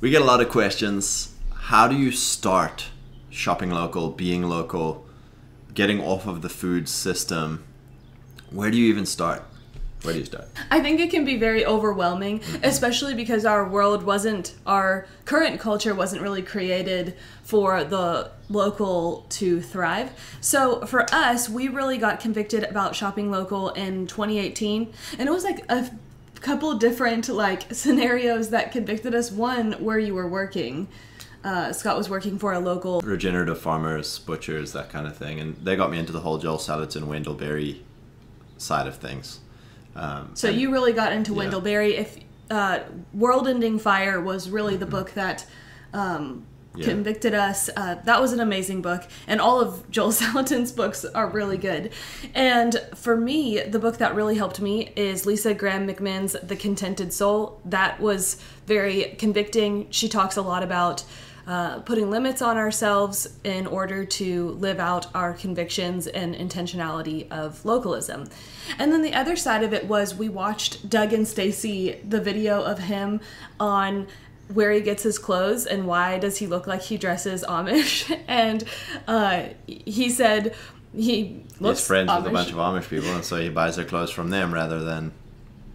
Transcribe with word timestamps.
we 0.00 0.10
get 0.10 0.22
a 0.22 0.24
lot 0.24 0.40
of 0.40 0.48
questions. 0.48 1.34
How 1.54 1.88
do 1.88 1.96
you 1.96 2.12
start 2.12 2.86
shopping 3.30 3.70
local, 3.70 4.10
being 4.10 4.42
local, 4.42 5.04
getting 5.74 6.00
off 6.00 6.26
of 6.26 6.42
the 6.42 6.48
food 6.48 6.88
system? 6.88 7.64
Where 8.50 8.70
do 8.70 8.78
you 8.78 8.88
even 8.88 9.06
start? 9.06 9.42
Where 10.02 10.14
do 10.14 10.20
you 10.20 10.26
start? 10.26 10.46
I 10.70 10.80
think 10.80 11.00
it 11.00 11.10
can 11.10 11.24
be 11.24 11.36
very 11.36 11.66
overwhelming, 11.66 12.38
mm-hmm. 12.38 12.64
especially 12.64 13.14
because 13.14 13.44
our 13.44 13.68
world 13.68 14.04
wasn't, 14.04 14.54
our 14.64 15.08
current 15.24 15.58
culture 15.58 15.92
wasn't 15.96 16.22
really 16.22 16.42
created 16.42 17.16
for 17.42 17.82
the 17.82 18.30
local 18.48 19.26
to 19.30 19.60
thrive. 19.60 20.12
So 20.40 20.86
for 20.86 21.12
us, 21.12 21.48
we 21.48 21.66
really 21.66 21.98
got 21.98 22.20
convicted 22.20 22.62
about 22.62 22.94
shopping 22.94 23.32
local 23.32 23.70
in 23.70 24.06
2018, 24.06 24.92
and 25.18 25.28
it 25.28 25.32
was 25.32 25.42
like 25.42 25.64
a 25.68 25.90
couple 26.40 26.74
different 26.74 27.28
like 27.28 27.66
scenarios 27.74 28.50
that 28.50 28.72
convicted 28.72 29.14
us. 29.14 29.30
One, 29.30 29.72
where 29.74 29.98
you 29.98 30.14
were 30.14 30.28
working. 30.28 30.88
Uh, 31.44 31.72
Scott 31.72 31.96
was 31.96 32.10
working 32.10 32.38
for 32.38 32.52
a 32.52 32.58
local 32.58 33.00
Regenerative 33.00 33.60
farmers, 33.60 34.18
butchers, 34.18 34.72
that 34.72 34.90
kind 34.90 35.06
of 35.06 35.16
thing. 35.16 35.38
And 35.40 35.56
they 35.62 35.76
got 35.76 35.90
me 35.90 35.98
into 35.98 36.12
the 36.12 36.20
whole 36.20 36.38
Joel 36.38 36.58
Salatin 36.58 36.96
and 36.96 37.08
Wendell 37.08 37.34
Berry 37.34 37.82
side 38.56 38.88
of 38.88 38.96
things. 38.96 39.38
Um, 39.94 40.30
So 40.34 40.48
and- 40.48 40.60
you 40.60 40.72
really 40.72 40.92
got 40.92 41.12
into 41.12 41.32
Yeah. 41.32 41.38
Wendell 41.38 41.60
Berry. 41.60 41.94
If 41.96 42.18
uh, 42.50 42.80
World 43.14 43.46
Ending 43.46 43.78
Fire 43.78 44.20
was 44.20 44.50
really 44.50 44.76
the 44.76 44.86
book 44.86 45.12
that 45.12 45.46
um, 45.94 46.44
Yeah. 46.78 46.86
convicted 46.86 47.34
us, 47.34 47.68
uh, 47.76 47.96
that 48.04 48.20
was 48.20 48.32
an 48.32 48.40
amazing 48.40 48.82
book, 48.82 49.02
and 49.26 49.40
all 49.40 49.60
of 49.60 49.90
Joel 49.90 50.12
Salatin's 50.12 50.72
books 50.72 51.04
are 51.04 51.28
really 51.28 51.58
good. 51.58 51.92
And 52.34 52.80
for 52.94 53.16
me, 53.16 53.60
the 53.60 53.78
book 53.78 53.98
that 53.98 54.14
really 54.14 54.36
helped 54.36 54.60
me 54.60 54.92
is 54.96 55.26
Lisa 55.26 55.54
Graham 55.54 55.88
McMinn's 55.88 56.36
The 56.42 56.56
Contented 56.56 57.12
Soul. 57.12 57.60
That 57.64 58.00
was 58.00 58.36
very 58.66 59.16
convicting. 59.18 59.90
She 59.90 60.08
talks 60.08 60.36
a 60.36 60.42
lot 60.42 60.62
about. 60.62 61.04
Uh, 61.46 61.78
putting 61.80 62.10
limits 62.10 62.42
on 62.42 62.58
ourselves 62.58 63.26
in 63.42 63.66
order 63.66 64.04
to 64.04 64.50
live 64.58 64.78
out 64.78 65.06
our 65.14 65.32
convictions 65.32 66.06
and 66.06 66.34
intentionality 66.34 67.26
of 67.30 67.64
localism. 67.64 68.28
And 68.78 68.92
then 68.92 69.00
the 69.00 69.14
other 69.14 69.34
side 69.34 69.62
of 69.62 69.72
it 69.72 69.86
was 69.86 70.14
we 70.14 70.28
watched 70.28 70.90
Doug 70.90 71.14
and 71.14 71.26
Stacy, 71.26 72.00
the 72.06 72.20
video 72.20 72.60
of 72.62 72.80
him 72.80 73.22
on 73.58 74.08
where 74.52 74.72
he 74.72 74.80
gets 74.80 75.02
his 75.02 75.18
clothes 75.18 75.66
and 75.66 75.86
why 75.86 76.18
does 76.18 76.38
he 76.38 76.46
look 76.46 76.66
like 76.66 76.82
he 76.82 76.96
dresses 76.96 77.44
Amish. 77.48 78.16
And 78.28 78.64
uh, 79.06 79.44
he 79.66 80.10
said 80.10 80.54
he 80.94 81.42
looks 81.60 81.80
He's 81.80 81.86
friends 81.86 82.10
Amish. 82.10 82.16
with 82.18 82.26
a 82.26 82.30
bunch 82.30 82.50
of 82.50 82.56
Amish 82.56 82.88
people, 82.88 83.10
and 83.10 83.24
so 83.24 83.36
he 83.36 83.48
buys 83.48 83.76
their 83.76 83.84
clothes 83.84 84.10
from 84.10 84.30
them 84.30 84.52
rather 84.52 84.84
than 84.84 85.12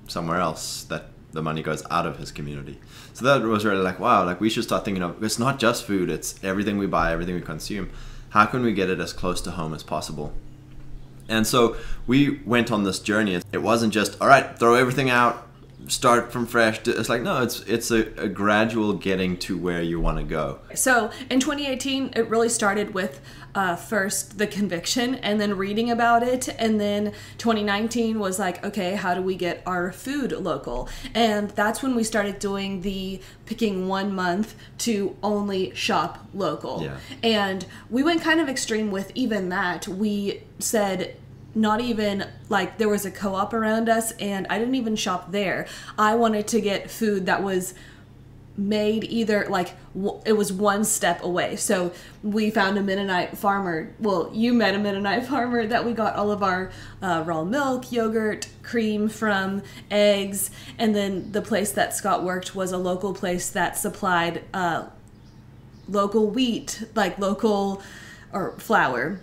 somewhere 0.08 0.40
else 0.40 0.84
that 0.86 1.08
the 1.32 1.42
money 1.42 1.64
goes 1.64 1.84
out 1.90 2.06
of 2.06 2.18
his 2.18 2.32
community. 2.32 2.80
So 3.14 3.26
that 3.26 3.42
was 3.42 3.66
really 3.66 3.82
like, 3.82 4.00
wow, 4.00 4.24
like 4.26 4.40
we 4.40 4.50
should 4.50 4.64
start 4.64 4.86
thinking 4.86 5.04
of 5.04 5.22
it's 5.24 5.40
not 5.40 5.60
just 5.60 5.86
food, 5.86 6.10
it's 6.10 6.42
everything 6.44 6.78
we 6.78 6.88
buy, 6.88 7.12
everything 7.12 7.36
we 7.36 7.42
consume. 7.42 7.90
How 8.30 8.46
can 8.46 8.64
we 8.64 8.74
get 8.74 8.90
it 8.90 9.00
as 9.00 9.14
close 9.14 9.42
to 9.42 9.52
home 9.52 9.74
as 9.74 9.84
possible? 9.84 10.34
And 11.30 11.46
so 11.48 11.78
we 12.08 12.42
went 12.46 12.72
on 12.72 12.84
this 12.84 13.00
journey. 13.00 13.40
It 13.52 13.62
wasn't 13.62 13.94
just, 13.94 14.20
all 14.22 14.28
right, 14.28 14.58
throw 14.58 14.76
everything 14.76 15.10
out, 15.10 15.48
start 15.88 16.32
from 16.32 16.46
fresh. 16.46 16.88
It's 16.88 17.10
like, 17.10 17.22
no, 17.22 17.42
it's 17.42 17.62
it's 17.62 17.92
a, 17.92 18.08
a 18.22 18.28
gradual 18.28 18.94
getting 18.94 19.38
to 19.40 19.58
where 19.58 19.82
you 19.82 20.00
want 20.00 20.18
to 20.18 20.24
go. 20.24 20.60
So 20.76 21.12
in 21.30 21.40
2018, 21.40 22.14
it 22.16 22.30
really 22.30 22.50
started 22.50 22.94
with 22.94 23.22
uh, 23.56 23.76
first 23.76 24.38
the 24.38 24.48
conviction 24.48 25.16
and 25.16 25.40
then 25.40 25.56
reading 25.56 25.92
about 25.92 26.24
it. 26.24 26.50
And 26.60 26.80
then 26.80 27.14
2019 27.38 28.20
was 28.20 28.40
like, 28.40 28.64
okay, 28.66 28.96
how 28.96 29.14
do 29.14 29.22
we 29.22 29.36
get 29.36 29.62
our 29.66 29.92
food 29.92 30.32
local? 30.32 30.90
And 31.14 31.50
that's 31.52 31.84
when 31.84 31.96
we 31.96 32.04
started 32.04 32.40
doing 32.40 32.82
the 32.82 33.22
picking 33.46 33.88
one 33.88 34.14
month 34.14 34.56
to 34.80 35.16
only 35.22 35.74
shop 35.76 36.26
local. 36.34 36.84
Yeah. 36.84 36.98
And 37.22 37.66
we 37.90 38.04
went 38.04 38.22
kind 38.22 38.40
of 38.40 38.50
extreme 38.50 38.92
with 38.92 39.12
even 39.16 39.50
that. 39.50 39.88
We 39.88 40.44
said, 40.60 41.16
not 41.56 41.82
even 41.82 42.26
like 42.50 42.78
there 42.78 42.90
was 42.90 43.06
a 43.06 43.12
co-op 43.12 43.54
around 43.54 43.90
us 43.90 44.12
and 44.14 44.48
I 44.50 44.58
didn't 44.58 44.76
even 44.76 44.96
shop 44.96 45.32
there. 45.32 45.68
I 45.98 46.16
wanted 46.16 46.48
to 46.50 46.62
get 46.62 46.90
food 46.90 47.26
that 47.28 47.44
was 47.44 47.74
made 48.56 49.04
either 49.06 49.48
like 49.50 49.74
w- 49.96 50.22
it 50.26 50.34
was 50.34 50.54
one 50.54 50.84
step 50.84 51.24
away. 51.24 51.56
So 51.56 51.92
we 52.22 52.50
found 52.50 52.78
a 52.78 52.84
Mennonite 52.84 53.38
farmer. 53.38 53.94
Well, 54.00 54.30
you 54.34 54.54
met 54.54 54.76
a 54.76 54.80
Mennonite 54.80 55.26
farmer 55.28 55.66
that 55.66 55.86
we 55.86 55.94
got 55.94 56.16
all 56.16 56.32
of 56.32 56.44
our 56.44 56.72
uh, 57.02 57.24
raw 57.26 57.44
milk, 57.44 57.92
yogurt, 57.92 58.48
cream 58.62 59.10
from, 59.10 59.64
eggs, 59.90 60.52
and 60.78 60.96
then 60.96 61.32
the 61.32 61.42
place 61.42 61.72
that 61.72 61.96
Scott 61.96 62.24
worked 62.24 62.56
was 62.56 62.72
a 62.72 62.78
local 62.78 63.14
place 63.14 63.50
that 63.50 63.78
supplied 63.78 64.44
uh, 64.54 64.88
local 65.88 66.30
wheat, 66.30 66.84
like 66.96 67.18
local 67.18 67.82
or 68.32 68.54
flour 68.60 69.20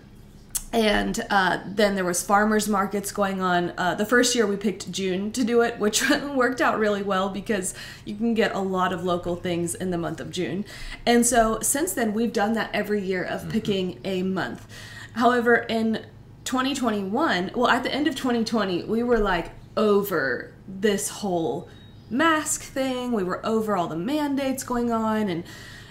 and 0.72 1.26
uh, 1.30 1.58
then 1.66 1.96
there 1.96 2.04
was 2.04 2.22
farmers 2.22 2.68
markets 2.68 3.10
going 3.10 3.40
on. 3.40 3.72
Uh, 3.76 3.94
the 3.94 4.06
first 4.06 4.34
year 4.34 4.46
we 4.46 4.56
picked 4.56 4.90
june 4.92 5.32
to 5.32 5.42
do 5.42 5.62
it 5.62 5.78
which 5.78 6.08
worked 6.34 6.60
out 6.60 6.78
really 6.78 7.02
well 7.02 7.28
because 7.28 7.74
you 8.04 8.14
can 8.14 8.34
get 8.34 8.54
a 8.54 8.58
lot 8.58 8.92
of 8.92 9.04
local 9.04 9.36
things 9.36 9.74
in 9.74 9.90
the 9.90 9.98
month 9.98 10.20
of 10.20 10.30
june. 10.30 10.64
And 11.04 11.26
so 11.26 11.60
since 11.60 11.92
then 11.92 12.14
we've 12.14 12.32
done 12.32 12.52
that 12.54 12.70
every 12.72 13.02
year 13.02 13.24
of 13.24 13.48
picking 13.48 13.98
a 14.04 14.22
month. 14.22 14.66
However 15.14 15.56
in 15.56 16.04
2021 16.44 17.50
well 17.54 17.68
at 17.68 17.82
the 17.82 17.92
end 17.92 18.06
of 18.06 18.14
2020 18.14 18.84
we 18.84 19.02
were 19.02 19.18
like 19.18 19.50
over 19.76 20.52
this 20.68 21.08
whole 21.08 21.68
mask 22.10 22.62
thing. 22.62 23.12
We 23.12 23.22
were 23.22 23.44
over 23.46 23.76
all 23.76 23.88
the 23.88 23.96
mandates 23.96 24.64
going 24.64 24.92
on 24.92 25.28
and 25.28 25.44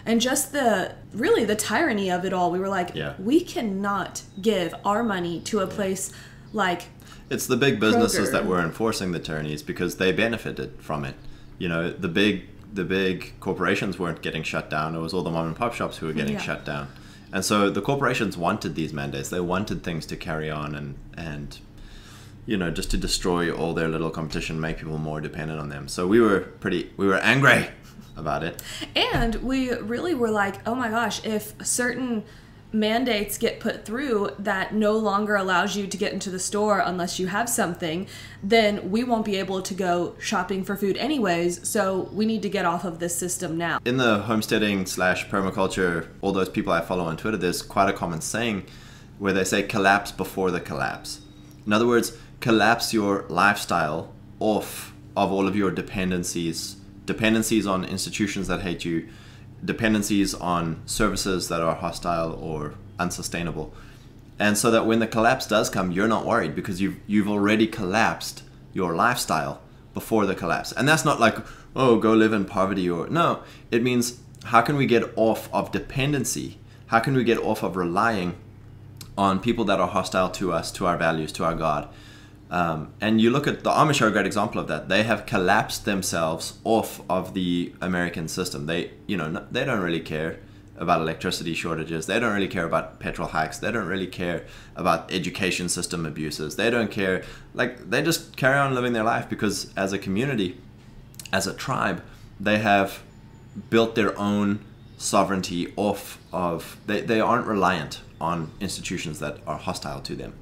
and 0.09 0.19
just 0.19 0.51
the 0.51 0.95
really 1.13 1.45
the 1.45 1.55
tyranny 1.55 2.09
of 2.09 2.25
it 2.25 2.33
all 2.33 2.49
we 2.51 2.59
were 2.59 2.67
like 2.79 2.89
Yeah. 2.95 3.13
we 3.19 3.37
cannot 3.41 4.23
give 4.41 4.73
our 4.83 5.03
money 5.03 5.39
to 5.41 5.59
a 5.59 5.67
place 5.67 6.11
like 6.51 6.81
It's 7.29 7.45
the 7.45 7.55
big 7.57 7.79
businesses 7.79 8.29
Kroger. 8.29 8.31
that 8.33 8.45
were 8.47 8.59
enforcing 8.59 9.11
the 9.11 9.19
tyrannies 9.19 9.61
because 9.61 9.97
they 9.97 10.11
benefited 10.11 10.69
from 10.79 11.05
it. 11.05 11.15
You 11.59 11.69
know, 11.69 11.91
the 11.91 12.07
big 12.07 12.33
the 12.73 12.83
big 12.83 13.33
corporations 13.39 13.93
weren't 13.99 14.21
getting 14.21 14.43
shut 14.43 14.69
down. 14.69 14.95
It 14.95 14.99
was 14.99 15.13
all 15.13 15.23
the 15.23 15.31
mom 15.37 15.47
and 15.47 15.55
pop 15.55 15.73
shops 15.73 15.97
who 15.97 16.07
were 16.07 16.13
getting 16.21 16.33
Yeah. 16.39 16.41
shut 16.49 16.65
down. 16.65 16.87
And 17.31 17.45
so 17.45 17.69
the 17.69 17.81
corporations 17.81 18.35
wanted 18.37 18.73
these 18.75 18.93
mandates. 18.93 19.29
They 19.29 19.39
wanted 19.55 19.83
things 19.83 20.05
to 20.07 20.15
carry 20.15 20.49
on 20.49 20.73
and 20.79 20.95
and 21.15 21.49
you 22.49 22.57
know, 22.57 22.71
just 22.71 22.89
to 22.91 22.97
destroy 22.97 23.51
all 23.51 23.73
their 23.73 23.87
little 23.87 24.09
competition, 24.09 24.59
make 24.59 24.77
people 24.77 24.97
more 24.97 25.21
dependent 25.21 25.59
on 25.59 25.69
them. 25.69 25.87
So 25.87 26.07
we 26.07 26.19
were 26.19 26.39
pretty 26.59 26.91
we 26.97 27.05
were 27.05 27.19
angry 27.19 27.69
about 28.17 28.43
it. 28.43 28.61
and 28.95 29.35
we 29.35 29.71
really 29.73 30.15
were 30.15 30.31
like 30.31 30.55
oh 30.67 30.75
my 30.75 30.89
gosh 30.89 31.23
if 31.23 31.53
certain 31.63 32.23
mandates 32.71 33.37
get 33.37 33.59
put 33.59 33.85
through 33.85 34.29
that 34.37 34.73
no 34.73 34.93
longer 34.97 35.35
allows 35.35 35.75
you 35.75 35.87
to 35.87 35.97
get 35.97 36.11
into 36.13 36.29
the 36.29 36.37
store 36.37 36.79
unless 36.85 37.17
you 37.17 37.25
have 37.27 37.49
something 37.49 38.05
then 38.43 38.91
we 38.91 39.03
won't 39.03 39.25
be 39.25 39.37
able 39.37 39.59
to 39.59 39.73
go 39.73 40.15
shopping 40.19 40.63
for 40.63 40.75
food 40.75 40.95
anyways 40.97 41.67
so 41.67 42.09
we 42.13 42.25
need 42.27 42.43
to 42.43 42.49
get 42.49 42.65
off 42.65 42.83
of 42.83 42.99
this 42.99 43.15
system 43.15 43.57
now 43.57 43.79
in 43.85 43.97
the 43.97 44.19
homesteading 44.19 44.85
slash 44.85 45.27
permaculture, 45.29 46.09
all 46.21 46.31
those 46.31 46.49
people 46.49 46.71
I 46.73 46.81
follow 46.81 47.05
on 47.05 47.17
Twitter, 47.17 47.37
there's 47.37 47.61
quite 47.63 47.89
a 47.89 47.93
common 47.93 48.21
saying 48.21 48.65
where 49.17 49.33
they 49.33 49.45
say 49.45 49.63
collapse 49.63 50.11
before 50.11 50.51
the 50.51 50.59
collapse. 50.59 51.21
In 51.65 51.73
other 51.73 51.87
words, 51.87 52.17
collapse 52.39 52.93
your 52.93 53.25
lifestyle 53.29 54.13
off 54.39 54.93
of 55.15 55.31
all 55.31 55.47
of 55.47 55.55
your 55.55 55.71
dependencies, 55.71 56.77
dependencies 57.05 57.67
on 57.67 57.83
institutions 57.83 58.47
that 58.47 58.61
hate 58.61 58.85
you, 58.85 59.07
dependencies 59.63 60.33
on 60.33 60.81
services 60.85 61.49
that 61.49 61.61
are 61.61 61.75
hostile 61.75 62.33
or 62.41 62.75
unsustainable. 62.97 63.73
And 64.37 64.57
so 64.57 64.71
that 64.71 64.85
when 64.85 64.99
the 64.99 65.07
collapse 65.07 65.45
does 65.45 65.69
come, 65.69 65.91
you're 65.91 66.07
not 66.07 66.25
worried 66.25 66.55
because 66.55 66.79
you've 66.79 66.97
you've 67.07 67.27
already 67.27 67.67
collapsed 67.67 68.43
your 68.71 68.95
lifestyle 68.95 69.61
before 69.93 70.25
the 70.25 70.35
collapse. 70.35 70.71
And 70.71 70.87
that's 70.87 71.03
not 71.03 71.19
like, 71.19 71.37
oh, 71.75 71.97
go 71.97 72.13
live 72.13 72.31
in 72.31 72.45
poverty 72.45 72.89
or 72.89 73.07
no. 73.09 73.43
It 73.69 73.83
means 73.83 74.21
how 74.45 74.61
can 74.61 74.77
we 74.77 74.85
get 74.85 75.11
off 75.17 75.53
of 75.53 75.73
dependency? 75.73 76.57
How 76.87 76.99
can 76.99 77.15
we 77.15 77.25
get 77.25 77.37
off 77.37 77.63
of 77.63 77.75
relying 77.75 78.35
on 79.17 79.41
people 79.41 79.65
that 79.65 79.81
are 79.81 79.89
hostile 79.89 80.29
to 80.29 80.53
us, 80.53 80.71
to 80.71 80.85
our 80.85 80.97
values, 80.97 81.33
to 81.33 81.43
our 81.43 81.55
God? 81.55 81.89
Um, 82.51 82.93
and 82.99 83.21
you 83.21 83.29
look 83.29 83.47
at 83.47 83.63
the 83.63 83.69
Amish 83.69 84.01
are 84.01 84.07
a 84.07 84.11
great 84.11 84.25
example 84.25 84.59
of 84.59 84.67
that. 84.67 84.89
They 84.89 85.03
have 85.03 85.25
collapsed 85.25 85.85
themselves 85.85 86.57
off 86.63 87.01
of 87.09 87.33
the 87.33 87.73
American 87.79 88.27
system. 88.27 88.65
They, 88.65 88.91
you 89.05 89.17
know, 89.17 89.45
they 89.51 89.65
don't 89.65 89.81
really 89.81 89.99
care 89.99 90.39
about 90.75 91.01
electricity 91.01 91.53
shortages. 91.53 92.07
They 92.07 92.19
don't 92.19 92.33
really 92.33 92.47
care 92.47 92.65
about 92.65 92.99
petrol 92.99 93.27
hikes. 93.27 93.59
They 93.59 93.71
don't 93.71 93.85
really 93.85 94.07
care 94.07 94.45
about 94.75 95.11
education 95.11 95.69
system 95.69 96.05
abuses. 96.05 96.55
They 96.55 96.69
don't 96.69 96.89
care. 96.89 97.23
Like 97.53 97.89
they 97.89 98.01
just 98.01 98.35
carry 98.35 98.57
on 98.57 98.73
living 98.73 98.93
their 98.93 99.03
life 99.03 99.29
because 99.29 99.71
as 99.75 99.93
a 99.93 99.99
community, 99.99 100.57
as 101.31 101.45
a 101.45 101.53
tribe, 101.53 102.01
they 102.39 102.57
have 102.59 103.03
built 103.69 103.93
their 103.93 104.17
own 104.17 104.65
sovereignty 104.97 105.71
off 105.75 106.17
of. 106.33 106.77
They 106.87 107.01
they 107.01 107.19
aren't 107.19 107.45
reliant 107.45 108.01
on 108.19 108.51
institutions 108.59 109.19
that 109.19 109.37
are 109.45 109.57
hostile 109.57 110.01
to 110.01 110.15
them 110.15 110.33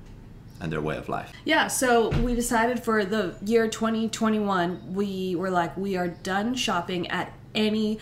and 0.60 0.72
their 0.72 0.82
way 0.82 0.98
of 0.98 1.08
life. 1.10 1.32
Yeah, 1.46 1.68
so 1.68 2.10
we 2.10 2.34
decided 2.36 2.84
for 2.84 3.06
the 3.06 3.36
year 3.46 3.68
2021, 3.68 4.94
we 4.94 5.36
were 5.36 5.50
like, 5.50 5.76
we 5.78 5.96
are 5.98 6.08
done 6.08 6.56
shopping 6.56 7.08
at 7.10 7.32
any 7.54 8.00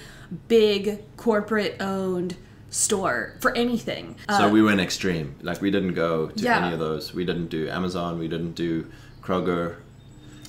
big 0.48 1.04
corporate 1.18 1.78
owned 1.80 2.36
store 2.70 3.36
for 3.40 3.56
anything. 3.56 4.16
So 4.30 4.46
Uh, 4.46 4.50
we 4.50 4.62
went 4.62 4.80
extreme. 4.82 5.36
Like 5.42 5.62
we 5.62 5.72
didn't 5.72 5.94
go 5.94 6.28
to 6.28 6.44
Yeah. 6.44 6.66
any 6.66 6.74
of 6.74 6.80
those. 6.80 7.14
We 7.14 7.24
didn't 7.26 7.48
do 7.48 7.70
Amazon. 7.70 8.20
We 8.20 8.28
didn't 8.28 8.54
do 8.56 8.88
Kroger. 9.22 9.76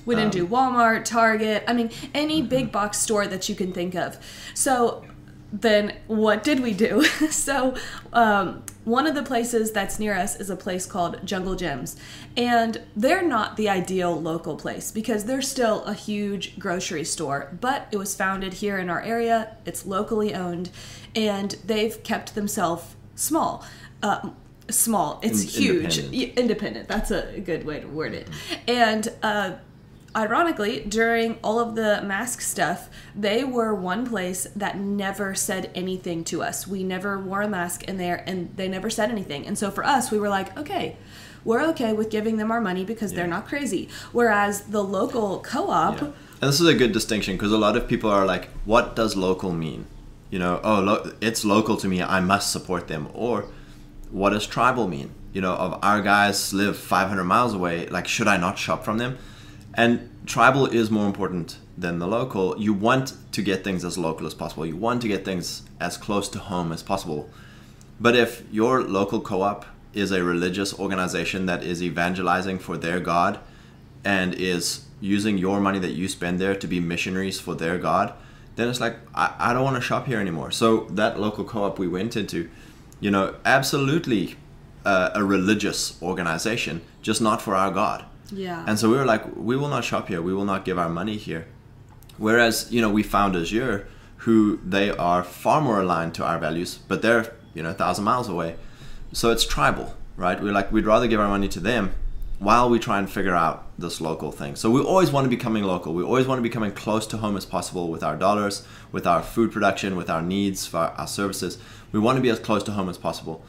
We 0.05 0.15
didn't 0.15 0.35
Um, 0.35 0.41
do 0.41 0.47
Walmart, 0.47 1.03
Target. 1.05 1.63
I 1.67 1.73
mean, 1.73 1.89
any 2.13 2.39
Mm-hmm. 2.39 2.49
big 2.49 2.71
box 2.71 2.99
store 2.99 3.27
that 3.27 3.47
you 3.49 3.55
can 3.55 3.71
think 3.73 3.95
of. 3.95 4.17
So 4.53 5.03
then 5.51 5.95
what 6.07 6.43
did 6.43 6.59
we 6.59 6.73
do? 6.73 7.03
so 7.31 7.75
um, 8.13 8.63
one 8.83 9.07
of 9.07 9.15
the 9.15 9.23
places 9.23 9.71
that's 9.71 9.99
near 9.99 10.13
us 10.15 10.35
is 10.39 10.49
a 10.49 10.55
place 10.55 10.85
called 10.85 11.25
Jungle 11.25 11.55
Jim's. 11.55 11.95
And 12.35 12.81
they're 12.95 13.21
not 13.27 13.57
the 13.57 13.69
ideal 13.69 14.19
local 14.19 14.55
place 14.55 14.91
because 14.91 15.25
they're 15.25 15.41
still 15.41 15.83
a 15.85 15.93
huge 15.93 16.59
grocery 16.59 17.03
store, 17.03 17.55
but 17.59 17.87
it 17.91 17.97
was 17.97 18.15
founded 18.15 18.55
here 18.55 18.77
in 18.77 18.89
our 18.89 19.01
area. 19.01 19.55
It's 19.65 19.85
locally 19.85 20.33
owned 20.33 20.69
and 21.15 21.51
they've 21.65 22.01
kept 22.03 22.35
themselves 22.35 22.95
small. 23.15 23.65
Uh, 24.03 24.29
small. 24.69 25.19
It's 25.23 25.43
In- 25.43 25.49
huge. 25.49 25.97
independent. 25.97 26.11
Y- 26.13 26.33
independent. 26.41 26.87
That's 26.87 27.11
a 27.11 27.39
good 27.39 27.65
way 27.65 27.79
to 27.79 27.87
word 27.87 28.13
it. 28.13 28.27
And 28.67 29.07
uh, 29.23 29.53
ironically, 30.17 30.79
during 30.81 31.37
all 31.43 31.59
of 31.59 31.75
the 31.75 32.01
mask 32.03 32.41
stuff, 32.41 32.89
they 33.15 33.43
were 33.43 33.73
one 33.73 34.05
place 34.07 34.47
that 34.55 34.77
never 34.77 35.35
said 35.35 35.69
anything 35.75 36.23
to 36.25 36.41
us. 36.41 36.67
We 36.67 36.83
never 36.83 37.19
wore 37.19 37.43
a 37.43 37.47
mask 37.47 37.83
in 37.83 37.97
there, 37.97 38.23
and 38.27 38.55
they 38.57 38.67
never 38.67 38.89
said 38.89 39.11
anything. 39.11 39.45
And 39.45 39.57
so 39.57 39.69
for 39.71 39.85
us, 39.85 40.11
we 40.11 40.19
were 40.19 40.29
like, 40.29 40.57
okay. 40.57 40.97
We're 41.45 41.63
okay 41.69 41.93
with 41.93 42.09
giving 42.09 42.35
them 42.35 42.51
our 42.51 42.59
money 42.59 42.83
because 42.83 43.13
they're 43.13 43.27
not 43.27 43.47
crazy. 43.47 43.87
Whereas 44.11 44.61
the 44.63 44.83
local 44.83 45.39
co-op, 45.39 46.01
Yeah. 46.01 46.11
And 46.41 46.49
this 46.49 46.59
is 46.59 46.67
a 46.67 46.73
good 46.73 46.91
distinction 46.91 47.35
because 47.35 47.53
a 47.53 47.57
lot 47.57 47.77
of 47.77 47.87
people 47.87 48.09
are 48.11 48.25
like, 48.25 48.49
what 48.65 48.95
does 48.95 49.15
local 49.15 49.53
mean? 49.53 49.85
You 50.29 50.39
know, 50.39 50.59
oh, 50.63 50.81
lo- 50.81 51.11
it's 51.21 51.45
local 51.45 51.77
to 51.77 51.87
me. 51.87 52.01
I 52.03 52.19
must 52.19 52.51
support 52.51 52.87
them. 52.89 53.07
Or 53.13 53.45
what 54.11 54.31
does 54.31 54.45
tribal 54.45 54.87
mean? 54.87 55.11
You 55.31 55.41
know, 55.41 55.53
of 55.53 55.79
our 55.81 56.01
guys 56.01 56.53
live 56.53 56.77
500 56.77 57.23
miles 57.23 57.53
away. 57.53 57.87
Like, 57.87 58.07
should 58.07 58.27
I 58.27 58.37
not 58.37 58.57
shop 58.57 58.83
from 58.83 58.97
them? 58.97 59.17
And 59.77 60.09
tribal 60.25 60.65
is 60.65 60.89
more 60.89 61.05
important 61.05 61.59
than 61.77 61.99
the 61.99 62.07
local. 62.07 62.59
You 62.59 62.73
want 62.73 63.13
to 63.31 63.43
get 63.43 63.63
things 63.63 63.85
as 63.85 63.95
local 63.95 64.25
as 64.25 64.33
possible. 64.33 64.65
You 64.65 64.75
want 64.75 65.03
to 65.03 65.07
get 65.07 65.23
things 65.23 65.61
as 65.79 65.97
close 65.97 66.27
to 66.29 66.39
home 66.39 66.71
as 66.71 66.81
possible. 66.81 67.29
But 67.99 68.15
if 68.15 68.43
your 68.51 68.81
local 68.81 69.21
co 69.21 69.43
op 69.43 69.67
is 69.93 70.11
a 70.11 70.23
religious 70.23 70.77
organization 70.77 71.45
that 71.45 71.63
is 71.63 71.83
evangelizing 71.83 72.57
for 72.57 72.75
their 72.75 72.99
God 72.99 73.39
and 74.03 74.33
is 74.33 74.85
using 74.99 75.37
your 75.37 75.59
money 75.59 75.77
that 75.79 75.91
you 75.91 76.07
spend 76.07 76.39
there 76.39 76.55
to 76.55 76.67
be 76.67 76.79
missionaries 76.79 77.39
for 77.39 77.53
their 77.53 77.77
God, 77.77 78.13
then 78.55 78.69
it's 78.69 78.79
like, 78.79 78.97
I, 79.13 79.35
I 79.37 79.53
don't 79.53 79.63
want 79.63 79.75
to 79.75 79.81
shop 79.81 80.07
here 80.07 80.19
anymore. 80.19 80.49
So 80.49 80.87
that 80.91 81.19
local 81.19 81.43
co 81.43 81.65
op 81.65 81.77
we 81.77 81.87
went 81.87 82.15
into, 82.15 82.49
you 82.99 83.11
know, 83.11 83.35
absolutely 83.45 84.37
uh, 84.83 85.11
a 85.13 85.23
religious 85.23 86.01
organization, 86.01 86.81
just 87.03 87.21
not 87.21 87.43
for 87.43 87.53
our 87.55 87.69
God. 87.69 88.05
Yeah, 88.31 88.63
And 88.67 88.77
so 88.77 88.89
we 88.89 88.97
were 88.97 89.05
like, 89.05 89.23
we 89.35 89.55
will 89.55 89.69
not 89.69 89.83
shop 89.83 90.07
here. 90.07 90.21
We 90.21 90.33
will 90.33 90.45
not 90.45 90.65
give 90.65 90.77
our 90.77 90.89
money 90.89 91.17
here. 91.17 91.47
Whereas, 92.17 92.71
you 92.71 92.81
know, 92.81 92.89
we 92.89 93.03
found 93.03 93.35
Azure, 93.35 93.87
who 94.17 94.59
they 94.65 94.89
are 94.89 95.23
far 95.23 95.61
more 95.61 95.81
aligned 95.81 96.15
to 96.15 96.25
our 96.25 96.39
values, 96.39 96.79
but 96.87 97.01
they're, 97.01 97.33
you 97.53 97.63
know, 97.63 97.69
a 97.69 97.73
thousand 97.73 98.05
miles 98.05 98.27
away. 98.27 98.55
So 99.13 99.31
it's 99.31 99.45
tribal, 99.45 99.95
right? 100.15 100.41
We're 100.41 100.51
like, 100.51 100.71
we'd 100.71 100.85
rather 100.85 101.07
give 101.07 101.19
our 101.19 101.27
money 101.27 101.47
to 101.49 101.59
them 101.59 101.93
while 102.39 102.69
we 102.69 102.79
try 102.79 102.99
and 102.99 103.09
figure 103.09 103.35
out 103.35 103.67
this 103.79 103.99
local 104.01 104.31
thing. 104.31 104.55
So 104.55 104.69
we 104.69 104.81
always 104.81 105.11
want 105.11 105.25
to 105.25 105.29
be 105.29 105.37
coming 105.37 105.63
local. 105.63 105.93
We 105.93 106.03
always 106.03 106.27
want 106.27 106.39
to 106.39 106.43
be 106.43 106.49
coming 106.49 106.71
close 106.71 107.07
to 107.07 107.17
home 107.17 107.37
as 107.37 107.45
possible 107.45 107.89
with 107.89 108.03
our 108.03 108.15
dollars, 108.15 108.65
with 108.91 109.07
our 109.07 109.23
food 109.23 109.51
production, 109.51 109.95
with 109.95 110.09
our 110.09 110.21
needs 110.21 110.67
for 110.67 110.77
our 110.77 111.07
services. 111.07 111.57
We 111.91 111.99
want 111.99 112.17
to 112.17 112.21
be 112.21 112.29
as 112.29 112.39
close 112.39 112.63
to 112.63 112.71
home 112.71 112.89
as 112.89 112.97
possible. 112.97 113.43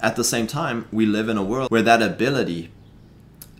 At 0.00 0.14
the 0.14 0.24
same 0.24 0.46
time, 0.46 0.86
we 0.92 1.06
live 1.06 1.28
in 1.28 1.36
a 1.36 1.42
world 1.42 1.70
where 1.70 1.82
that 1.82 2.02
ability 2.02 2.70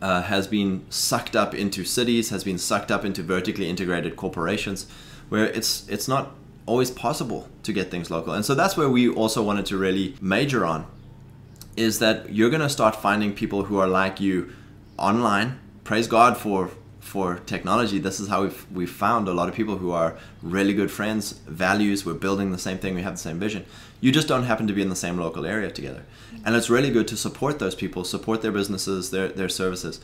uh, 0.00 0.23
has 0.23 0.47
been 0.47 0.85
sucked 0.91 1.35
up 1.35 1.55
into 1.55 1.85
cities, 1.85 2.31
has 2.31 2.45
been 2.45 2.59
sucked 2.59 2.91
up 2.91 3.05
into 3.05 3.23
vertically 3.23 3.69
integrated 3.69 4.17
corporations, 4.17 4.87
where 5.29 5.47
it's 5.47 5.89
it's 5.89 6.09
not 6.09 6.35
always 6.67 6.91
possible 6.91 7.49
to 7.62 7.73
get 7.73 7.91
things 7.91 8.11
local. 8.11 8.33
And 8.33 8.45
so 8.45 8.55
that's 8.55 8.77
where 8.77 8.89
we 8.89 9.09
also 9.09 9.43
wanted 9.43 9.67
to 9.67 9.79
really 9.79 10.15
major 10.21 10.65
on, 10.67 10.87
is 11.77 11.99
that 11.99 12.33
you're 12.33 12.50
going 12.50 12.62
to 12.62 12.69
start 12.69 12.95
finding 12.97 13.33
people 13.35 13.65
who 13.65 13.79
are 13.79 13.89
like 13.89 14.21
you 14.21 14.53
online. 14.99 15.59
Praise 15.85 16.06
God 16.06 16.37
for 16.37 16.71
for 17.09 17.41
technology. 17.55 17.99
This 17.99 18.21
is 18.21 18.29
how 18.29 18.43
we've 18.43 18.67
we've 18.79 18.97
found 19.07 19.29
a 19.29 19.33
lot 19.33 19.49
of 19.49 19.55
people 19.55 19.79
who 19.79 19.91
are 19.91 20.11
really 20.43 20.75
good 20.75 20.91
friends, 20.91 21.33
values. 21.47 22.05
We're 22.07 22.23
building 22.27 22.53
the 22.53 22.65
same 22.69 22.79
thing. 22.79 22.95
We 22.95 23.03
have 23.03 23.17
the 23.19 23.27
same 23.29 23.39
vision. 23.39 23.65
You 24.01 24.13
just 24.13 24.29
don't 24.29 24.45
happen 24.45 24.67
to 24.69 24.73
be 24.73 24.83
in 24.83 24.91
the 24.91 25.03
same 25.05 25.17
local 25.19 25.45
area 25.47 25.71
together, 25.71 26.03
and 26.45 26.55
it's 26.55 26.71
really 26.71 26.91
good 26.91 27.09
to 27.09 27.17
support 27.17 27.59
those 27.59 27.75
people, 27.75 28.05
support 28.05 28.43
their 28.43 28.53
businesses, 28.53 29.11
their 29.11 29.29
their 29.29 29.49
services. 29.49 30.01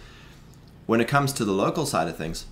When 0.87 1.01
it 1.01 1.09
comes 1.09 1.33
to 1.35 1.45
the 1.45 1.53
local 1.53 1.87
side 1.87 2.09
of 2.09 2.17
things, 2.17 2.47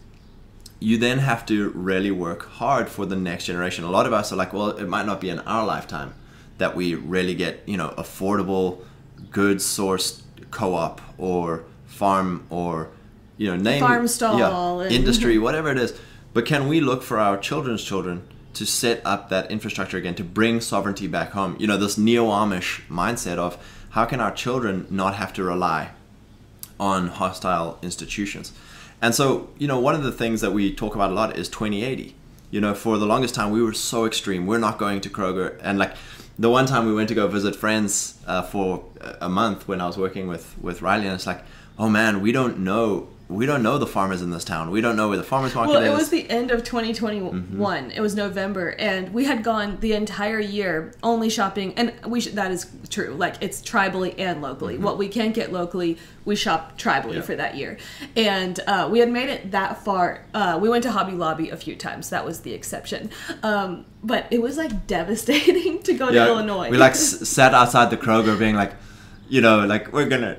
you 0.80 0.98
then 0.98 1.18
have 1.18 1.46
to 1.46 1.70
really 1.70 2.10
work 2.10 2.42
hard 2.60 2.88
for 2.88 3.06
the 3.06 3.16
next 3.16 3.46
generation. 3.46 3.84
A 3.84 3.90
lot 3.90 4.06
of 4.06 4.12
us 4.12 4.32
are 4.32 4.36
like, 4.36 4.52
well, 4.52 4.70
it 4.70 4.88
might 4.88 5.06
not 5.06 5.20
be 5.20 5.30
in 5.30 5.38
our 5.40 5.66
lifetime 5.66 6.14
that 6.58 6.76
we 6.76 6.94
really 6.94 7.34
get, 7.34 7.60
you 7.66 7.76
know, 7.76 7.94
affordable, 7.98 8.78
good 9.30 9.58
sourced 9.58 10.22
co-op 10.50 11.00
or 11.18 11.64
farm 11.86 12.46
or, 12.50 12.88
you 13.36 13.48
know, 13.50 13.56
name 13.56 13.80
Farm 13.80 14.08
stall 14.08 14.38
yeah, 14.38 14.84
and- 14.84 14.92
industry, 14.94 15.38
whatever 15.46 15.70
it 15.70 15.78
is. 15.78 15.98
But 16.34 16.46
can 16.46 16.68
we 16.68 16.80
look 16.80 17.02
for 17.02 17.18
our 17.18 17.36
children's 17.36 17.84
children 17.84 18.26
to 18.54 18.64
set 18.66 19.00
up 19.04 19.28
that 19.28 19.50
infrastructure 19.50 19.96
again, 19.98 20.14
to 20.14 20.24
bring 20.24 20.60
sovereignty 20.60 21.06
back 21.06 21.32
home? 21.32 21.56
You 21.58 21.66
know, 21.66 21.76
this 21.76 21.98
neo-Amish 21.98 22.86
mindset 22.88 23.36
of 23.36 23.58
how 23.90 24.06
can 24.06 24.20
our 24.20 24.32
children 24.32 24.86
not 24.88 25.14
have 25.14 25.32
to 25.34 25.42
rely 25.44 25.90
on 26.80 27.08
hostile 27.08 27.78
institutions. 27.82 28.52
And 29.02 29.14
so, 29.14 29.50
you 29.58 29.66
know, 29.66 29.78
one 29.78 29.94
of 29.94 30.02
the 30.02 30.12
things 30.12 30.40
that 30.40 30.52
we 30.52 30.72
talk 30.74 30.94
about 30.94 31.10
a 31.10 31.14
lot 31.14 31.36
is 31.36 31.48
2080. 31.48 32.14
You 32.50 32.60
know, 32.60 32.74
for 32.74 32.98
the 32.98 33.06
longest 33.06 33.34
time, 33.34 33.50
we 33.50 33.62
were 33.62 33.72
so 33.72 34.04
extreme. 34.04 34.46
We're 34.46 34.58
not 34.58 34.78
going 34.78 35.00
to 35.02 35.10
Kroger. 35.10 35.58
And 35.62 35.78
like 35.78 35.94
the 36.38 36.50
one 36.50 36.66
time 36.66 36.86
we 36.86 36.94
went 36.94 37.08
to 37.08 37.14
go 37.14 37.26
visit 37.26 37.56
friends 37.56 38.18
uh, 38.26 38.42
for 38.42 38.84
a 39.20 39.28
month 39.28 39.68
when 39.68 39.80
I 39.80 39.86
was 39.86 39.96
working 39.98 40.28
with, 40.28 40.54
with 40.60 40.82
Riley, 40.82 41.06
and 41.06 41.14
it's 41.14 41.26
like, 41.26 41.42
oh 41.78 41.88
man, 41.88 42.20
we 42.20 42.32
don't 42.32 42.58
know. 42.58 43.08
We 43.32 43.46
don't 43.46 43.62
know 43.62 43.78
the 43.78 43.86
farmers 43.86 44.22
in 44.22 44.30
this 44.30 44.44
town. 44.44 44.70
We 44.70 44.80
don't 44.80 44.96
know 44.96 45.08
where 45.08 45.16
the 45.16 45.22
farmers 45.24 45.54
market 45.54 45.70
Well, 45.70 45.82
is. 45.82 45.88
it 45.90 45.94
was 45.94 46.10
the 46.10 46.28
end 46.30 46.50
of 46.50 46.62
2021. 46.64 47.32
Mm-hmm. 47.32 47.90
It 47.90 48.00
was 48.00 48.14
November, 48.14 48.70
and 48.78 49.12
we 49.12 49.24
had 49.24 49.42
gone 49.42 49.78
the 49.80 49.94
entire 49.94 50.38
year 50.40 50.94
only 51.02 51.28
shopping. 51.30 51.74
And 51.76 51.92
we 52.06 52.20
sh- 52.20 52.28
that 52.32 52.50
is 52.50 52.66
true. 52.90 53.14
Like 53.14 53.36
it's 53.40 53.60
tribally 53.62 54.14
and 54.18 54.42
locally. 54.42 54.78
What 54.78 54.98
we 54.98 55.08
can't 55.08 55.34
get 55.34 55.52
locally, 55.52 55.98
we 56.24 56.36
shop 56.36 56.78
tribally 56.78 57.02
Mm-hmm. 57.02 57.12
Yeah. 57.14 57.20
for 57.22 57.36
that 57.36 57.56
year. 57.56 57.78
And 58.16 58.60
uh, 58.66 58.88
we 58.90 58.98
had 59.00 59.10
made 59.10 59.28
it 59.28 59.50
that 59.52 59.82
far. 59.84 60.24
Uh, 60.34 60.58
we 60.60 60.68
went 60.68 60.82
to 60.84 60.92
Hobby 60.92 61.12
Lobby 61.12 61.50
a 61.50 61.56
few 61.56 61.74
times. 61.74 62.10
That 62.10 62.24
was 62.24 62.40
the 62.40 62.52
exception. 62.52 63.10
Um, 63.42 63.86
but 64.04 64.26
it 64.30 64.40
was 64.42 64.56
like 64.56 64.86
devastating 64.96 65.82
to 65.84 65.94
go 65.94 66.10
to 66.12 66.26
Illinois. 66.26 66.70
We 66.70 66.76
like 66.76 66.92
s- 66.92 67.28
sat 67.28 67.54
outside 67.54 67.90
the 67.90 67.96
Kroger, 67.96 68.38
being 68.38 68.54
like, 68.56 68.72
you 69.28 69.40
know, 69.40 69.64
like 69.66 69.92
we're 69.92 70.08
gonna, 70.08 70.38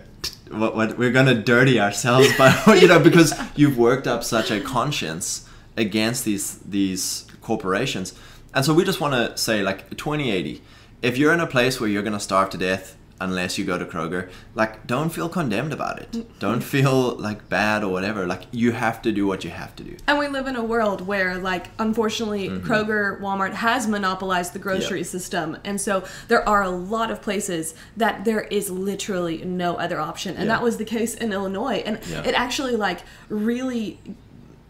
what, 0.50 0.76
what 0.76 0.98
we're 0.98 1.12
gonna 1.12 1.36
dirty 1.36 1.80
ourselves 1.80 2.36
by, 2.38 2.54
you 2.82 2.88
know, 2.88 3.00
because 3.00 3.34
you've 3.56 3.78
worked 3.78 4.08
up 4.08 4.24
such 4.24 4.52
a 4.52 4.60
conscience 4.62 5.48
against 5.78 6.26
these 6.26 6.60
these 6.60 7.26
corporations, 7.42 8.14
and 8.54 8.64
so 8.64 8.74
we 8.74 8.84
just 8.84 9.02
want 9.02 9.14
to 9.14 9.38
say 9.38 9.64
like 9.64 9.90
2080. 9.90 10.62
If 11.02 11.18
you're 11.18 11.34
in 11.34 11.42
a 11.42 11.48
place 11.48 11.80
where 11.80 11.90
you're 11.90 12.04
gonna 12.04 12.20
starve 12.20 12.50
to 12.52 12.58
death 12.58 12.96
unless 13.22 13.58
you 13.58 13.66
go 13.66 13.78
to 13.78 13.86
Kroger, 13.86 14.30
like 14.56 14.86
don't 14.88 15.10
feel 15.10 15.30
condemned 15.30 15.74
about 15.74 16.00
it. 16.00 16.40
Don't 16.40 16.62
feel 16.62 17.16
like 17.16 17.48
bad 17.50 17.84
or 17.84 17.92
whatever. 17.92 18.26
Like 18.28 18.44
you 18.52 18.72
have 18.72 19.02
to 19.04 19.12
do 19.12 19.26
what 19.28 19.44
you 19.44 19.50
have 19.50 19.76
to 19.78 19.84
do. 19.84 19.96
And 20.08 20.20
we 20.20 20.28
live 20.28 20.48
in 20.48 20.56
a 20.56 20.64
world 20.64 21.08
where, 21.08 21.38
like, 21.38 21.68
unfortunately, 21.80 22.50
mm-hmm. 22.50 22.70
Kroger, 22.70 23.20
Walmart 23.22 23.54
has 23.54 23.88
monopolized 23.88 24.54
the 24.54 24.60
grocery 24.60 25.00
Yep. 25.00 25.08
system. 25.08 25.58
And 25.64 25.80
so 25.80 26.04
there 26.28 26.48
are 26.48 26.62
a 26.64 26.70
lot 26.70 27.12
of 27.12 27.22
places 27.22 27.74
that 27.96 28.26
there 28.26 28.42
is 28.42 28.70
literally 28.70 29.44
no 29.46 29.76
other 29.76 30.00
option. 30.00 30.36
And 30.36 30.46
Yeah. 30.48 30.56
that 30.56 30.64
was 30.64 30.78
the 30.78 30.86
case 30.86 31.14
in 31.14 31.32
Illinois. 31.32 31.84
And 31.86 32.00
Yeah. 32.10 32.24
it 32.24 32.34
actually, 32.36 32.76
like, 32.76 33.00
really 33.30 34.00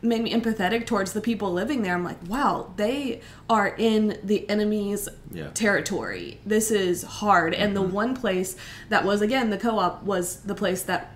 made 0.03 0.21
me 0.21 0.33
empathetic 0.33 0.85
towards 0.85 1.13
the 1.13 1.21
people 1.21 1.51
living 1.51 1.81
there. 1.81 1.93
I'm 1.93 2.03
like, 2.03 2.17
wow, 2.27 2.73
they 2.75 3.21
are 3.49 3.69
in 3.77 4.19
the 4.23 4.47
enemy's 4.49 5.09
Yeah. 5.31 5.49
territory. 5.53 6.39
This 6.45 6.69
is 6.71 7.03
hard. 7.03 7.53
And 7.53 7.75
the 7.75 7.81
mm-hmm. 7.81 7.93
one 7.93 8.15
place 8.15 8.55
that 8.89 9.05
was, 9.05 9.21
again, 9.21 9.49
the 9.49 9.57
co 9.57 9.79
op 9.79 10.03
was 10.03 10.37
the 10.41 10.55
place 10.55 10.83
that 10.83 11.15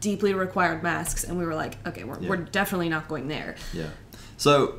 deeply 0.00 0.34
required 0.34 0.82
masks. 0.82 1.24
And 1.24 1.38
we 1.38 1.44
were 1.44 1.54
like, 1.54 1.78
okay, 1.86 2.04
we're, 2.04 2.20
Yeah. 2.20 2.28
we're 2.28 2.36
definitely 2.36 2.88
not 2.88 3.08
going 3.08 3.28
there. 3.28 3.56
Yeah. 3.72 3.88
So, 4.36 4.76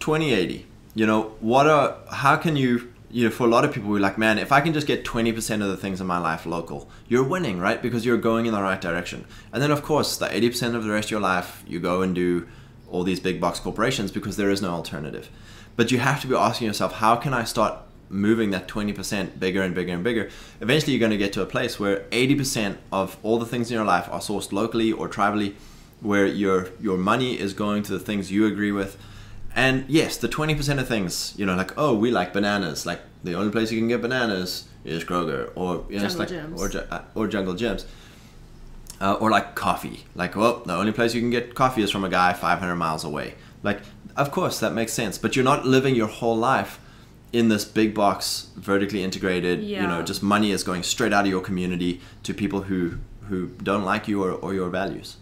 2080. 0.00 0.66
You 0.96 1.06
know, 1.06 1.34
what 1.40 1.66
are 1.66 1.96
how 2.08 2.36
can 2.36 2.54
you 2.54 2.94
you 3.14 3.22
know, 3.22 3.30
for 3.30 3.44
a 3.44 3.48
lot 3.48 3.64
of 3.64 3.72
people, 3.72 3.90
we're 3.90 4.00
like, 4.00 4.18
man, 4.18 4.38
if 4.38 4.50
I 4.50 4.60
can 4.60 4.72
just 4.72 4.88
get 4.88 5.04
20% 5.04 5.62
of 5.62 5.68
the 5.68 5.76
things 5.76 6.00
in 6.00 6.06
my 6.06 6.18
life 6.18 6.46
local, 6.46 6.90
you're 7.06 7.22
winning, 7.22 7.60
right? 7.60 7.80
Because 7.80 8.04
you're 8.04 8.16
going 8.16 8.46
in 8.46 8.52
the 8.52 8.60
right 8.60 8.80
direction. 8.80 9.24
And 9.52 9.62
then, 9.62 9.70
of 9.70 9.84
course, 9.84 10.16
the 10.16 10.26
80% 10.26 10.74
of 10.74 10.82
the 10.82 10.90
rest 10.90 11.06
of 11.06 11.10
your 11.12 11.20
life, 11.20 11.62
you 11.64 11.78
go 11.78 12.02
and 12.02 12.12
do 12.12 12.48
all 12.94 13.02
these 13.02 13.18
big 13.18 13.40
box 13.40 13.58
corporations 13.58 14.12
because 14.12 14.36
there 14.36 14.50
is 14.50 14.62
no 14.62 14.70
alternative. 14.70 15.28
But 15.74 15.90
you 15.90 15.98
have 15.98 16.20
to 16.22 16.28
be 16.28 16.36
asking 16.36 16.68
yourself, 16.68 16.92
how 16.94 17.16
can 17.16 17.34
I 17.34 17.42
start 17.42 17.78
moving 18.08 18.50
that 18.50 18.68
20% 18.68 19.40
bigger 19.40 19.62
and 19.62 19.74
bigger 19.74 19.92
and 19.92 20.04
bigger? 20.04 20.30
Eventually, 20.60 20.92
you're 20.92 21.00
going 21.00 21.10
to 21.10 21.18
get 21.18 21.32
to 21.32 21.42
a 21.42 21.46
place 21.46 21.80
where 21.80 22.00
80% 22.10 22.76
of 22.92 23.16
all 23.24 23.38
the 23.38 23.46
things 23.46 23.70
in 23.70 23.74
your 23.74 23.84
life 23.84 24.08
are 24.12 24.20
sourced 24.20 24.52
locally 24.52 24.92
or 24.92 25.08
tribally, 25.08 25.54
where 26.00 26.26
your 26.26 26.68
your 26.80 26.98
money 26.98 27.38
is 27.38 27.52
going 27.52 27.82
to 27.82 27.92
the 27.92 27.98
things 27.98 28.30
you 28.30 28.46
agree 28.46 28.70
with. 28.70 28.96
And 29.56 29.84
yes, 29.88 30.16
the 30.16 30.28
20% 30.28 30.78
of 30.78 30.86
things, 30.86 31.34
you 31.36 31.46
know, 31.46 31.56
like, 31.56 31.76
oh, 31.76 31.94
we 31.94 32.10
like 32.10 32.32
bananas. 32.32 32.86
Like, 32.86 33.00
the 33.24 33.34
only 33.34 33.50
place 33.50 33.72
you 33.72 33.78
can 33.80 33.88
get 33.88 34.02
bananas 34.02 34.68
is 34.84 35.04
Kroger 35.04 35.50
or, 35.54 35.84
you 35.88 35.98
know, 35.98 36.08
Jungle 36.08 36.58
like, 36.58 36.74
or, 36.74 36.86
uh, 36.90 37.02
or 37.14 37.26
Jungle 37.26 37.54
Jim's. 37.54 37.86
Uh, 39.00 39.14
or 39.14 39.30
like 39.30 39.54
coffee. 39.54 40.04
Like, 40.14 40.36
well, 40.36 40.62
the 40.64 40.72
only 40.72 40.92
place 40.92 41.14
you 41.14 41.20
can 41.20 41.30
get 41.30 41.54
coffee 41.54 41.82
is 41.82 41.90
from 41.90 42.04
a 42.04 42.08
guy 42.08 42.32
500 42.32 42.76
miles 42.76 43.04
away. 43.04 43.34
Like, 43.62 43.80
of 44.16 44.30
course, 44.30 44.60
that 44.60 44.72
makes 44.72 44.92
sense. 44.92 45.18
But 45.18 45.34
you're 45.34 45.44
not 45.44 45.66
living 45.66 45.94
your 45.94 46.06
whole 46.06 46.36
life 46.36 46.78
in 47.32 47.48
this 47.48 47.64
big 47.64 47.94
box, 47.94 48.48
vertically 48.56 49.02
integrated. 49.02 49.62
Yeah. 49.62 49.82
You 49.82 49.88
know, 49.88 50.02
just 50.02 50.22
money 50.22 50.52
is 50.52 50.62
going 50.62 50.84
straight 50.84 51.12
out 51.12 51.24
of 51.24 51.30
your 51.30 51.42
community 51.42 52.00
to 52.22 52.32
people 52.32 52.62
who 52.62 52.98
who 53.28 53.48
don't 53.62 53.84
like 53.84 54.06
you 54.06 54.22
or, 54.22 54.32
or 54.32 54.54
your 54.54 54.68
values. 54.68 55.16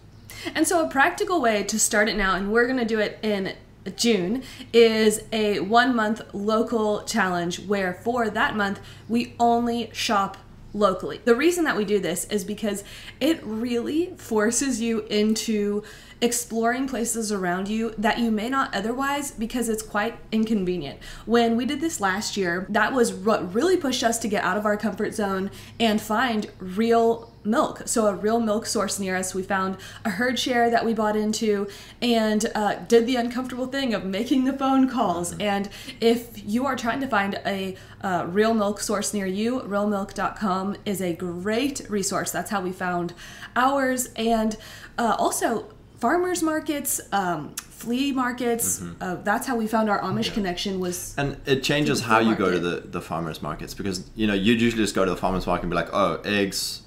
And 0.54 0.66
so, 0.66 0.84
a 0.84 0.88
practical 0.88 1.40
way 1.40 1.62
to 1.64 1.78
start 1.78 2.08
it 2.08 2.16
now, 2.16 2.34
and 2.34 2.52
we're 2.52 2.66
going 2.66 2.78
to 2.78 2.84
do 2.84 2.98
it 2.98 3.18
in 3.22 3.54
June, 3.96 4.42
is 4.72 5.22
a 5.32 5.60
one 5.60 5.94
month 5.94 6.20
local 6.32 7.02
challenge 7.04 7.60
where 7.60 7.94
for 7.94 8.28
that 8.28 8.56
month 8.56 8.80
we 9.08 9.34
only 9.38 9.90
shop 9.92 10.36
locally. 10.74 11.20
The 11.24 11.34
reason 11.34 11.64
that 11.64 11.76
we 11.76 11.84
do 11.84 11.98
this 11.98 12.24
is 12.26 12.44
because 12.44 12.84
it 13.20 13.40
really 13.44 14.14
forces 14.16 14.80
you 14.80 15.00
into 15.02 15.82
exploring 16.22 16.86
places 16.86 17.32
around 17.32 17.68
you 17.68 17.92
that 17.98 18.18
you 18.18 18.30
may 18.30 18.48
not 18.48 18.72
otherwise 18.72 19.32
because 19.32 19.68
it's 19.68 19.82
quite 19.82 20.16
inconvenient. 20.30 21.00
When 21.26 21.56
we 21.56 21.66
did 21.66 21.80
this 21.80 22.00
last 22.00 22.36
year, 22.36 22.64
that 22.70 22.92
was 22.92 23.12
what 23.12 23.52
really 23.52 23.76
pushed 23.76 24.04
us 24.04 24.18
to 24.20 24.28
get 24.28 24.44
out 24.44 24.56
of 24.56 24.64
our 24.64 24.76
comfort 24.76 25.14
zone 25.14 25.50
and 25.80 26.00
find 26.00 26.48
real 26.60 27.32
milk. 27.44 27.82
So, 27.86 28.06
a 28.06 28.14
real 28.14 28.38
milk 28.38 28.66
source 28.66 29.00
near 29.00 29.16
us. 29.16 29.34
We 29.34 29.42
found 29.42 29.76
a 30.04 30.10
herd 30.10 30.38
share 30.38 30.70
that 30.70 30.84
we 30.84 30.94
bought 30.94 31.16
into 31.16 31.68
and 32.00 32.46
uh, 32.54 32.76
did 32.86 33.04
the 33.06 33.16
uncomfortable 33.16 33.66
thing 33.66 33.92
of 33.92 34.04
making 34.04 34.44
the 34.44 34.52
phone 34.52 34.88
calls. 34.88 35.36
And 35.38 35.68
if 36.00 36.40
you 36.44 36.66
are 36.66 36.76
trying 36.76 37.00
to 37.00 37.08
find 37.08 37.40
a 37.44 37.76
uh, 38.00 38.26
real 38.28 38.54
milk 38.54 38.78
source 38.78 39.12
near 39.12 39.26
you, 39.26 39.60
realmilk.com 39.60 40.76
is 40.84 41.02
a 41.02 41.14
great 41.14 41.80
resource. 41.88 42.30
That's 42.30 42.50
how 42.50 42.60
we 42.60 42.70
found 42.70 43.12
ours. 43.56 44.10
And 44.14 44.56
uh, 44.96 45.16
also, 45.18 45.66
farmers 46.02 46.42
markets, 46.42 47.00
um, 47.12 47.54
flea 47.54 48.10
markets. 48.10 48.82
Uh, 49.00 49.14
that's 49.22 49.46
how 49.46 49.54
we 49.54 49.68
found 49.68 49.88
our 49.88 50.00
Amish 50.00 50.34
connection. 50.34 50.80
Was 50.80 51.14
And 51.16 51.40
it 51.46 51.62
changes 51.62 52.00
how 52.00 52.18
you 52.18 52.34
go 52.34 52.50
to 52.50 52.58
the, 52.58 52.80
the 52.80 53.00
farmers 53.00 53.40
markets 53.40 53.72
because 53.72 54.10
you 54.16 54.26
know 54.26 54.34
you'd 54.34 54.60
usually 54.60 54.82
just 54.82 54.96
go 54.96 55.04
to 55.04 55.12
the 55.12 55.16
farmers 55.16 55.46
market 55.46 55.62
and 55.62 55.70
be 55.70 55.76
like, 55.76 55.90
oh, 55.92 56.20
eggs, 56.24 56.82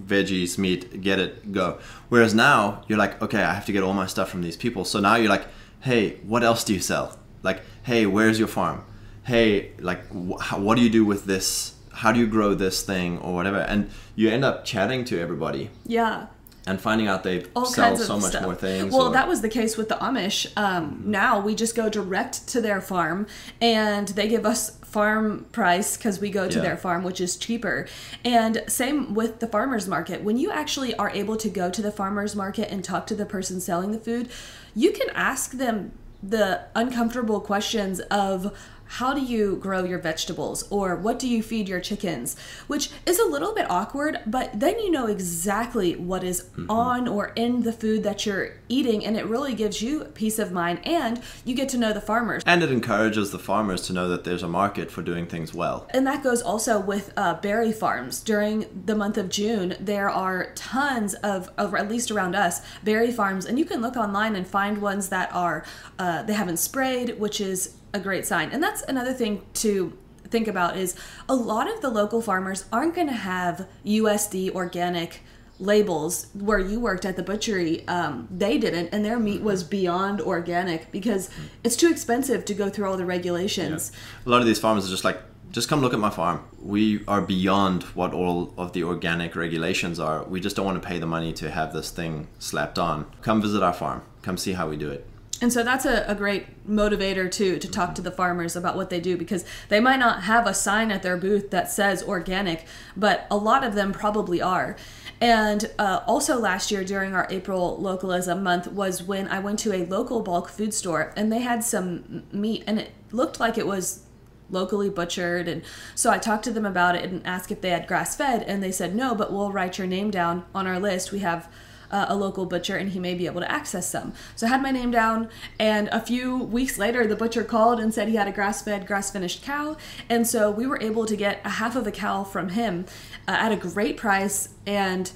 veggies, 0.00 0.56
meat, 0.56 1.02
get 1.02 1.18
it, 1.18 1.52
go. 1.52 1.78
Whereas 2.08 2.34
now 2.34 2.82
you're 2.88 2.96
like, 2.96 3.20
okay, 3.20 3.42
I 3.42 3.52
have 3.52 3.66
to 3.66 3.72
get 3.72 3.82
all 3.82 3.92
my 3.92 4.06
stuff 4.06 4.30
from 4.30 4.40
these 4.40 4.56
people. 4.56 4.86
So 4.86 4.98
now 4.98 5.16
you're 5.16 5.34
like, 5.36 5.46
hey, 5.80 6.16
what 6.22 6.42
else 6.42 6.64
do 6.64 6.72
you 6.72 6.80
sell? 6.80 7.18
Like, 7.42 7.60
hey, 7.82 8.06
where's 8.06 8.38
your 8.38 8.48
farm? 8.48 8.82
Hey, 9.24 9.72
like, 9.78 10.08
wh- 10.08 10.58
what 10.58 10.76
do 10.76 10.82
you 10.82 10.90
do 10.90 11.04
with 11.04 11.26
this? 11.26 11.74
How 11.92 12.12
do 12.12 12.18
you 12.18 12.26
grow 12.26 12.54
this 12.54 12.82
thing 12.82 13.18
or 13.18 13.34
whatever? 13.34 13.58
And 13.58 13.90
you 14.16 14.30
end 14.30 14.42
up 14.42 14.64
chatting 14.64 15.04
to 15.10 15.20
everybody 15.20 15.70
yeah. 15.86 16.28
And 16.66 16.80
finding 16.80 17.06
out 17.06 17.22
they 17.24 17.44
all 17.54 17.66
sell 17.66 17.96
so 17.96 18.18
much 18.18 18.30
stuff. 18.30 18.42
more 18.42 18.54
things. 18.54 18.92
Well, 18.92 19.08
or- 19.08 19.12
that 19.12 19.28
was 19.28 19.40
the 19.42 19.48
case 19.48 19.76
with 19.76 19.88
the 19.88 19.96
Amish. 19.96 20.46
Um, 20.56 21.02
Now 21.04 21.40
we 21.40 21.54
just 21.54 21.74
go 21.76 21.88
direct 21.88 22.46
to 22.48 22.60
their 22.60 22.80
farm, 22.80 23.26
and 23.60 24.08
they 24.08 24.28
give 24.28 24.46
us 24.46 24.70
farm 24.82 25.46
price 25.52 25.96
because 25.96 26.20
we 26.20 26.30
go 26.30 26.48
to 26.48 26.56
Yeah. 26.56 26.62
their 26.62 26.76
farm, 26.76 27.02
which 27.04 27.20
is 27.20 27.36
cheaper. 27.36 27.86
And 28.24 28.62
same 28.68 29.12
with 29.14 29.40
the 29.40 29.46
farmers 29.46 29.86
market. 29.88 30.22
When 30.22 30.36
you 30.38 30.50
actually 30.50 30.94
are 30.96 31.10
able 31.10 31.36
to 31.36 31.48
go 31.48 31.68
to 31.68 31.82
the 31.82 31.90
farmers 31.90 32.34
market 32.36 32.70
and 32.70 32.82
talk 32.84 33.06
to 33.08 33.14
the 33.14 33.26
person 33.26 33.60
selling 33.60 33.90
the 33.92 33.98
food, 33.98 34.28
you 34.74 34.92
can 34.92 35.08
ask 35.14 35.52
them 35.52 35.92
the 36.22 36.60
uncomfortable 36.74 37.40
questions 37.40 38.00
of 38.10 38.56
how 38.98 39.12
do 39.14 39.20
you 39.20 39.56
grow 39.56 39.84
your 39.84 39.98
vegetables 39.98 40.64
or 40.70 40.96
what 40.96 41.18
do 41.18 41.28
you 41.28 41.42
feed 41.42 41.68
your 41.68 41.80
chickens 41.80 42.36
which 42.66 42.90
is 43.06 43.18
a 43.18 43.24
little 43.24 43.54
bit 43.54 43.68
awkward 43.70 44.18
but 44.26 44.58
then 44.58 44.78
you 44.78 44.90
know 44.90 45.06
exactly 45.06 45.96
what 45.96 46.22
is 46.22 46.50
on 46.68 47.08
or 47.08 47.32
in 47.36 47.62
the 47.62 47.72
food 47.72 48.02
that 48.02 48.24
you're 48.24 48.52
eating 48.68 49.04
and 49.04 49.16
it 49.16 49.26
really 49.26 49.54
gives 49.54 49.82
you 49.82 50.04
peace 50.14 50.38
of 50.38 50.52
mind 50.52 50.80
and 50.84 51.20
you 51.44 51.54
get 51.54 51.68
to 51.68 51.78
know 51.78 51.92
the 51.92 52.00
farmers 52.00 52.42
and 52.46 52.62
it 52.62 52.70
encourages 52.70 53.30
the 53.30 53.38
farmers 53.38 53.86
to 53.86 53.92
know 53.92 54.08
that 54.08 54.24
there's 54.24 54.42
a 54.42 54.48
market 54.48 54.90
for 54.90 55.02
doing 55.02 55.26
things 55.26 55.52
well. 55.52 55.88
and 55.90 56.06
that 56.06 56.22
goes 56.22 56.40
also 56.42 56.78
with 56.78 57.12
uh, 57.16 57.34
berry 57.34 57.72
farms. 57.72 58.20
During 58.20 58.66
the 58.86 58.94
month 58.94 59.18
of 59.18 59.28
June, 59.28 59.76
there 59.80 60.08
are 60.08 60.52
tons 60.54 61.14
of, 61.14 61.50
of, 61.58 61.74
at 61.74 61.88
least 61.88 62.10
around 62.10 62.34
us, 62.34 62.62
berry 62.82 63.12
farms, 63.12 63.46
and 63.46 63.58
you 63.58 63.64
can 63.64 63.80
look 63.82 63.96
online 63.96 64.36
and 64.36 64.46
find 64.46 64.80
ones 64.80 65.08
that 65.08 65.32
are 65.34 65.64
uh, 65.98 66.22
they 66.22 66.32
haven't 66.32 66.58
sprayed, 66.58 67.18
which 67.18 67.40
is 67.40 67.74
a 67.94 68.00
great 68.00 68.26
sign. 68.26 68.50
And 68.50 68.62
that's 68.62 68.82
another 68.82 69.14
thing 69.14 69.42
to 69.54 69.96
think 70.28 70.48
about 70.48 70.76
is 70.76 70.96
a 71.28 71.34
lot 71.34 71.72
of 71.72 71.80
the 71.80 71.88
local 71.88 72.20
farmers 72.20 72.66
aren't 72.72 72.94
going 72.94 73.06
to 73.06 73.14
have 73.14 73.66
USD 73.86 74.50
organic 74.50 75.20
labels 75.60 76.26
where 76.34 76.58
you 76.58 76.80
worked 76.80 77.04
at 77.04 77.14
the 77.14 77.22
butchery 77.22 77.86
um, 77.86 78.26
they 78.28 78.58
didn't 78.58 78.88
and 78.88 79.04
their 79.04 79.20
meat 79.20 79.40
was 79.40 79.62
beyond 79.62 80.20
organic 80.20 80.90
because 80.90 81.30
it's 81.62 81.76
too 81.76 81.88
expensive 81.88 82.44
to 82.44 82.52
go 82.52 82.68
through 82.68 82.90
all 82.90 82.96
the 82.96 83.06
regulations 83.06 83.92
A 84.26 84.28
lot 84.28 84.40
of 84.40 84.46
these 84.46 84.58
farmers 84.58 84.84
are 84.84 84.90
just 84.90 85.04
like, 85.04 85.22
just 85.52 85.68
come 85.68 85.80
look 85.80 85.92
at 85.92 86.00
my 86.00 86.10
farm. 86.10 86.44
We 86.60 87.04
are 87.06 87.20
beyond 87.20 87.84
what 87.94 88.12
all 88.12 88.52
of 88.58 88.72
the 88.72 88.82
organic 88.82 89.36
regulations 89.36 90.00
are. 90.00 90.24
We 90.24 90.40
just 90.40 90.56
don't 90.56 90.66
want 90.66 90.82
to 90.82 90.86
pay 90.86 90.98
the 90.98 91.06
money 91.06 91.32
to 91.34 91.48
have 91.48 91.72
this 91.72 91.92
thing 91.92 92.26
slapped 92.40 92.76
on. 92.76 93.06
Come 93.22 93.40
visit 93.40 93.62
our 93.62 93.72
farm. 93.72 94.02
Come 94.22 94.36
see 94.36 94.54
how 94.54 94.68
we 94.68 94.76
do 94.76 94.90
it. 94.90 95.06
And 95.40 95.52
so 95.52 95.62
that's 95.62 95.84
a, 95.84 96.04
a 96.06 96.14
great 96.14 96.66
motivator 96.66 97.30
too 97.30 97.58
to 97.58 97.70
talk 97.70 97.94
to 97.96 98.02
the 98.02 98.10
farmers 98.10 98.56
about 98.56 98.76
what 98.76 98.90
they 98.90 99.00
do 99.00 99.16
because 99.16 99.44
they 99.68 99.80
might 99.80 99.98
not 99.98 100.22
have 100.22 100.46
a 100.46 100.54
sign 100.54 100.90
at 100.90 101.02
their 101.02 101.16
booth 101.16 101.50
that 101.50 101.70
says 101.70 102.02
organic, 102.02 102.66
but 102.96 103.26
a 103.30 103.36
lot 103.36 103.64
of 103.64 103.74
them 103.74 103.92
probably 103.92 104.40
are. 104.40 104.76
And 105.20 105.70
uh, 105.78 106.00
also 106.06 106.38
last 106.38 106.70
year 106.70 106.84
during 106.84 107.14
our 107.14 107.26
April 107.30 107.76
localism 107.80 108.42
month 108.42 108.68
was 108.68 109.02
when 109.02 109.28
I 109.28 109.38
went 109.38 109.58
to 109.60 109.72
a 109.72 109.86
local 109.86 110.20
bulk 110.20 110.48
food 110.48 110.74
store 110.74 111.12
and 111.16 111.32
they 111.32 111.40
had 111.40 111.64
some 111.64 112.24
meat 112.32 112.64
and 112.66 112.78
it 112.78 112.92
looked 113.10 113.40
like 113.40 113.58
it 113.58 113.66
was 113.66 114.04
locally 114.50 114.90
butchered 114.90 115.48
and 115.48 115.62
so 115.94 116.10
i 116.10 116.18
talked 116.18 116.44
to 116.44 116.52
them 116.52 116.66
about 116.66 116.94
it 116.94 117.02
and 117.02 117.26
asked 117.26 117.50
if 117.50 117.62
they 117.62 117.70
had 117.70 117.86
grass 117.86 118.14
fed 118.14 118.42
and 118.42 118.62
they 118.62 118.70
said 118.70 118.94
no 118.94 119.14
but 119.14 119.32
we'll 119.32 119.50
write 119.50 119.78
your 119.78 119.86
name 119.86 120.10
down 120.10 120.44
on 120.54 120.66
our 120.66 120.78
list 120.78 121.10
we 121.10 121.20
have 121.20 121.48
uh, 121.94 122.06
a 122.08 122.16
local 122.16 122.44
butcher 122.44 122.76
and 122.76 122.90
he 122.90 122.98
may 122.98 123.14
be 123.14 123.26
able 123.26 123.40
to 123.40 123.50
access 123.50 123.88
some. 123.88 124.12
So 124.34 124.46
i 124.46 124.50
had 124.50 124.60
my 124.60 124.72
name 124.72 124.90
down 124.90 125.28
and 125.60 125.88
a 125.92 126.00
few 126.00 126.36
weeks 126.38 126.76
later 126.76 127.06
the 127.06 127.14
butcher 127.14 127.44
called 127.44 127.78
and 127.78 127.94
said 127.94 128.08
he 128.08 128.16
had 128.16 128.26
a 128.26 128.32
grass 128.32 128.62
fed 128.62 128.84
grass 128.84 129.12
finished 129.12 129.44
cow. 129.44 129.76
And 130.10 130.26
so 130.26 130.50
we 130.50 130.66
were 130.66 130.80
able 130.82 131.06
to 131.06 131.16
get 131.16 131.40
a 131.44 131.50
half 131.50 131.76
of 131.76 131.86
a 131.86 131.92
cow 131.92 132.24
from 132.24 132.48
him 132.48 132.86
uh, 133.28 133.36
at 133.38 133.52
a 133.52 133.56
great 133.56 133.96
price. 133.96 134.48
And 134.66 135.12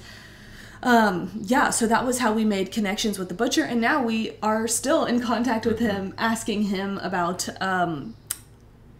um 0.81 1.31
yeah 1.35 1.69
so 1.69 1.85
that 1.85 2.05
was 2.05 2.19
how 2.19 2.31
we 2.31 2.45
made 2.45 2.71
connections 2.71 3.19
with 3.19 3.27
the 3.27 3.35
butcher. 3.35 3.63
And 3.63 3.81
now 3.81 4.01
we 4.01 4.37
are 4.41 4.65
still 4.65 5.03
in 5.03 5.19
contact 5.19 5.65
with 5.65 5.79
him 5.79 6.13
asking 6.17 6.63
him 6.63 6.97
about 6.99 7.49
um 7.61 8.15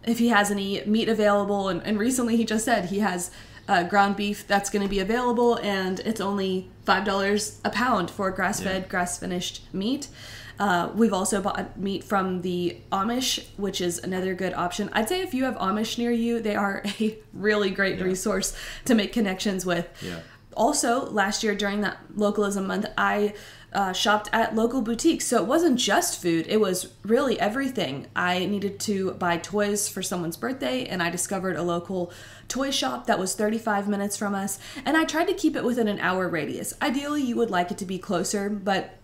if 0.06 0.20
he 0.20 0.30
has 0.30 0.52
any 0.52 0.84
meat 0.86 1.08
available. 1.08 1.70
And, 1.70 1.82
and 1.84 1.98
recently 1.98 2.36
he 2.36 2.44
just 2.44 2.66
said 2.66 2.86
he 2.86 3.00
has 3.00 3.32
uh, 3.70 3.84
ground 3.84 4.16
beef 4.16 4.38
that's 4.52 4.70
going 4.74 4.84
to 4.84 4.90
be 4.90 5.00
available 5.00 5.52
and 5.78 5.96
it's 6.10 6.20
only 6.32 6.70
five 6.90 7.04
dollars 7.06 7.42
a 7.64 7.70
pound 7.70 8.10
for 8.12 8.32
grass-fed 8.32 8.82
Yeah. 8.84 8.88
grass-finished 8.94 9.56
meat 9.74 10.04
uh, 10.66 10.90
we've 11.00 11.14
also 11.14 11.38
bought 11.42 11.80
meat 11.88 12.04
from 12.04 12.42
the 12.42 12.78
amish 12.92 13.32
which 13.66 13.80
is 13.88 13.94
another 14.10 14.34
good 14.34 14.54
option 14.66 14.90
i'd 14.94 15.08
say 15.08 15.22
if 15.22 15.34
you 15.36 15.44
have 15.46 15.56
amish 15.68 15.98
near 16.02 16.12
you 16.12 16.40
they 16.48 16.56
are 16.66 16.82
a 17.00 17.18
really 17.48 17.70
great 17.80 17.98
Yeah. 18.00 18.06
resource 18.06 18.48
to 18.86 18.96
make 18.96 19.14
connections 19.14 19.66
with 19.66 19.88
Yeah. 20.02 20.20
also 20.66 20.92
last 21.22 21.44
year 21.44 21.56
during 21.64 21.82
that 21.82 21.98
localism 22.16 22.64
month 22.68 22.88
i 22.98 23.34
uh, 23.72 23.94
shopped 23.94 24.30
at 24.34 24.56
local 24.56 24.82
boutiques. 24.82 25.26
So 25.26 25.38
it 25.38 25.46
wasn't 25.46 25.80
just 25.80 26.22
food 26.22 26.48
it 26.48 26.60
was 26.60 26.94
really 27.04 27.40
everything. 27.40 28.08
I 28.16 28.46
needed 28.46 28.80
to 28.82 29.12
buy 29.14 29.38
toys 29.38 29.88
for 29.88 30.02
someone's 30.02 30.38
birthday 30.38 30.86
and 30.86 31.04
i 31.04 31.10
discovered 31.10 31.56
a 31.56 31.64
local 31.64 32.12
toy 32.48 32.72
shop 32.72 33.06
that 33.06 33.20
was 33.20 33.36
35 33.36 33.88
minutes 33.88 34.18
from 34.18 34.34
us 34.34 34.60
and 34.86 34.98
i 34.98 35.04
tried 35.04 35.28
to 35.28 35.34
keep 35.34 35.56
it 35.56 35.64
within 35.64 35.88
an 35.88 36.00
hour 36.00 36.28
radius. 36.28 36.74
Ideally 36.82 37.22
you 37.22 37.36
would 37.36 37.52
like 37.52 37.72
it 37.72 37.78
to 37.80 37.86
be 37.86 38.00
closer 38.00 38.50
but 38.50 38.96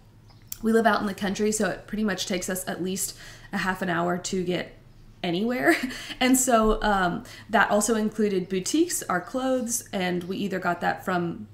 we 0.62 0.72
live 0.72 0.88
out 0.88 1.02
in 1.02 1.08
the 1.08 1.14
country 1.14 1.52
so 1.52 1.70
it 1.70 1.88
pretty 1.88 2.04
much 2.04 2.26
takes 2.26 2.50
us 2.50 2.68
at 2.68 2.84
least 2.84 3.16
a 3.54 3.58
half 3.60 3.82
an 3.82 3.90
hour 3.90 4.18
to 4.18 4.44
get 4.44 4.76
anywhere. 5.24 5.76
And 6.20 6.38
so 6.38 6.82
um, 6.82 7.24
that 7.50 7.70
also 7.70 7.96
included 7.96 8.48
boutiques 8.48 9.04
our 9.04 9.22
clothes 9.22 9.88
and 9.92 10.24
we 10.24 10.38
either 10.38 10.60
got 10.60 10.82
that 10.82 11.04
from 11.04 11.48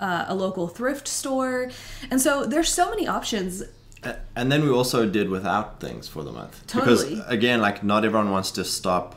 uh, 0.00 0.24
a 0.28 0.34
local 0.34 0.68
thrift 0.68 1.08
store 1.08 1.70
and 2.10 2.20
so 2.20 2.44
there's 2.44 2.68
so 2.68 2.90
many 2.90 3.06
options 3.06 3.62
And 4.36 4.50
then 4.52 4.62
we 4.62 4.70
also 4.70 5.06
did 5.06 5.28
without 5.28 5.80
things 5.80 6.06
for 6.08 6.22
the 6.22 6.32
month. 6.32 6.64
Totally. 6.66 7.16
Because 7.16 7.28
again, 7.28 7.60
like 7.60 7.82
not 7.82 8.04
everyone 8.04 8.30
wants 8.30 8.50
to 8.52 8.64
stop 8.64 9.16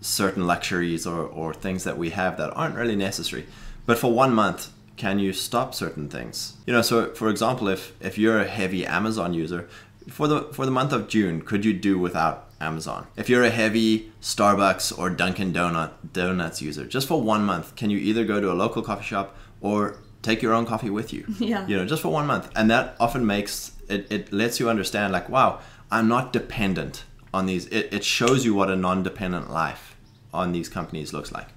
certain 0.00 0.46
luxuries 0.46 1.06
or, 1.06 1.24
or 1.24 1.52
things 1.52 1.84
that 1.84 1.98
we 1.98 2.10
have 2.10 2.36
that 2.36 2.50
aren't 2.54 2.76
really 2.76 2.96
necessary. 2.96 3.46
But 3.86 3.98
for 3.98 4.12
one 4.12 4.34
month, 4.34 4.70
can 4.96 5.18
you 5.18 5.32
stop 5.32 5.74
certain 5.74 6.08
things? 6.08 6.54
You 6.66 6.72
know, 6.74 6.82
so 6.82 7.12
for 7.14 7.28
example, 7.28 7.68
if 7.68 7.92
if 8.00 8.18
you're 8.18 8.38
a 8.38 8.46
heavy 8.46 8.86
Amazon 8.86 9.34
user, 9.34 9.68
for 10.08 10.28
the 10.28 10.42
for 10.52 10.64
the 10.64 10.70
month 10.70 10.92
of 10.92 11.08
June, 11.08 11.40
could 11.42 11.64
you 11.64 11.72
do 11.72 11.98
without 11.98 12.50
Amazon? 12.60 13.06
If 13.16 13.28
you're 13.28 13.42
a 13.44 13.50
heavy 13.50 14.12
Starbucks 14.20 14.96
or 14.98 15.10
Dunkin' 15.10 15.52
Donut 15.52 15.90
Donuts 16.12 16.60
user, 16.62 16.84
just 16.84 17.08
for 17.08 17.20
one 17.20 17.44
month, 17.44 17.74
can 17.76 17.90
you 17.90 17.98
either 17.98 18.24
go 18.24 18.40
to 18.40 18.52
a 18.52 18.54
local 18.54 18.82
coffee 18.82 19.04
shop 19.04 19.34
or 19.60 19.96
take 20.22 20.42
your 20.42 20.52
own 20.52 20.66
coffee 20.66 20.90
with 20.90 21.12
you? 21.12 21.24
Yeah. 21.38 21.66
You 21.66 21.76
know, 21.76 21.86
just 21.86 22.02
for 22.02 22.08
one 22.10 22.26
month. 22.26 22.50
And 22.54 22.70
that 22.70 22.96
often 23.00 23.26
makes 23.26 23.72
it, 23.88 24.06
it 24.10 24.32
lets 24.32 24.60
you 24.60 24.68
understand 24.68 25.12
like, 25.12 25.28
wow, 25.28 25.60
I'm 25.90 26.06
not 26.08 26.32
dependent 26.32 27.04
on 27.32 27.46
these. 27.46 27.66
It, 27.66 27.92
it 27.92 28.04
shows 28.04 28.44
you 28.44 28.54
what 28.54 28.70
a 28.70 28.76
non-dependent 28.76 29.50
life 29.50 29.96
on 30.32 30.52
these 30.52 30.68
companies 30.68 31.12
looks 31.12 31.32
like. 31.32 31.48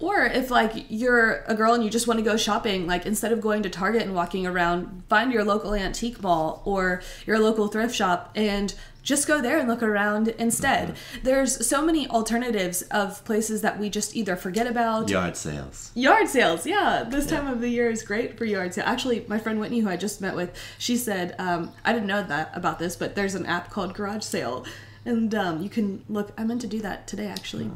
Or 0.00 0.24
if 0.24 0.50
like 0.50 0.86
you're 0.88 1.44
a 1.46 1.54
girl 1.54 1.72
and 1.74 1.84
you 1.84 1.90
just 1.90 2.06
want 2.06 2.18
to 2.18 2.24
go 2.24 2.36
shopping, 2.36 2.86
like 2.86 3.06
instead 3.06 3.32
of 3.32 3.40
going 3.40 3.62
to 3.62 3.70
Target 3.70 4.02
and 4.02 4.14
walking 4.14 4.46
around, 4.46 5.04
find 5.08 5.32
your 5.32 5.44
local 5.44 5.74
antique 5.74 6.20
mall 6.22 6.62
or 6.64 7.00
your 7.26 7.38
local 7.38 7.68
thrift 7.68 7.94
shop 7.94 8.32
and 8.34 8.74
just 9.08 9.26
go 9.26 9.40
there 9.40 9.58
and 9.58 9.66
look 9.66 9.82
around 9.82 10.28
instead. 10.38 10.94
There's 11.22 11.66
so 11.66 11.80
many 11.80 12.06
alternatives 12.08 12.82
of 12.82 13.24
places 13.24 13.62
that 13.62 13.78
we 13.78 13.88
just 13.88 14.14
either 14.14 14.36
forget 14.36 14.66
about. 14.66 15.08
Yard 15.08 15.34
sales. 15.34 15.90
Yard 15.94 16.28
sales, 16.28 16.66
yeah. 16.66 17.04
This 17.08 17.24
time 17.24 17.46
of 17.46 17.62
the 17.62 17.70
year 17.70 17.90
is 17.90 18.02
great 18.02 18.36
for 18.36 18.44
yard 18.44 18.74
sale. 18.74 18.84
Actually, 18.86 19.24
my 19.26 19.38
friend 19.38 19.60
Whitney, 19.60 19.78
who 19.80 19.88
I 19.88 19.96
just 19.96 20.20
met 20.20 20.36
with, 20.36 20.54
she 20.76 20.98
said, 20.98 21.34
um, 21.38 21.72
I 21.86 21.94
didn't 21.94 22.06
know 22.06 22.22
that 22.22 22.50
about 22.52 22.78
this, 22.78 22.96
but 22.96 23.14
there's 23.14 23.34
an 23.34 23.46
app 23.46 23.70
called 23.70 23.94
Garage 23.94 24.24
Sale. 24.24 24.66
And 25.06 25.34
um, 25.34 25.62
you 25.62 25.70
can 25.70 26.04
look. 26.10 26.34
I 26.36 26.44
meant 26.44 26.60
to 26.60 26.66
do 26.66 26.82
that 26.82 27.06
today, 27.06 27.28
actually. 27.28 27.70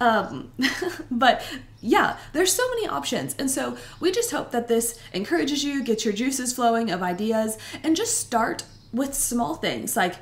Um, 0.00 0.50
but 1.10 1.46
yeah, 1.82 2.16
there's 2.32 2.54
so 2.54 2.66
many 2.70 2.86
options. 2.88 3.36
And 3.38 3.50
so 3.50 3.76
we 4.00 4.10
just 4.10 4.30
hope 4.30 4.50
that 4.52 4.68
this 4.68 4.98
encourages 5.12 5.62
you, 5.62 5.84
gets 5.84 6.06
your 6.06 6.14
juices 6.14 6.54
flowing 6.54 6.90
of 6.90 7.02
ideas, 7.02 7.58
and 7.82 7.94
just 7.94 8.18
start 8.18 8.62
with 8.94 9.14
small 9.14 9.56
things 9.56 9.94
like 9.94 10.16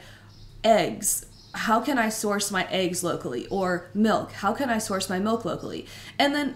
eggs. 0.65 1.27
How 1.55 1.81
can 1.81 1.99
I 1.99 2.09
source 2.09 2.51
my 2.51 2.67
eggs 2.71 3.03
locally? 3.03 3.47
Or 3.49 3.89
milk. 3.95 4.33
How 4.33 4.53
can 4.53 4.71
I 4.71 4.79
source 4.79 5.09
my 5.09 5.19
milk 5.19 5.45
locally? 5.45 5.87
And 6.19 6.35
then 6.35 6.55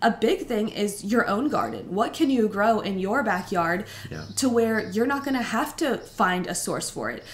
a 0.00 0.10
big 0.10 0.46
thing 0.46 0.68
is 0.68 1.04
your 1.04 1.26
own 1.26 1.48
garden. 1.48 1.94
What 1.94 2.12
can 2.14 2.30
you 2.30 2.48
grow 2.48 2.80
in 2.80 2.98
your 2.98 3.22
backyard 3.22 3.86
Yeah. 4.10 4.24
to 4.36 4.48
where 4.48 4.90
you're 4.90 5.06
not 5.06 5.24
going 5.24 5.36
to 5.36 5.42
have 5.42 5.76
to 5.76 5.98
find 5.98 6.46
a 6.46 6.54
source 6.54 6.88
for 6.90 7.10
it? 7.10 7.24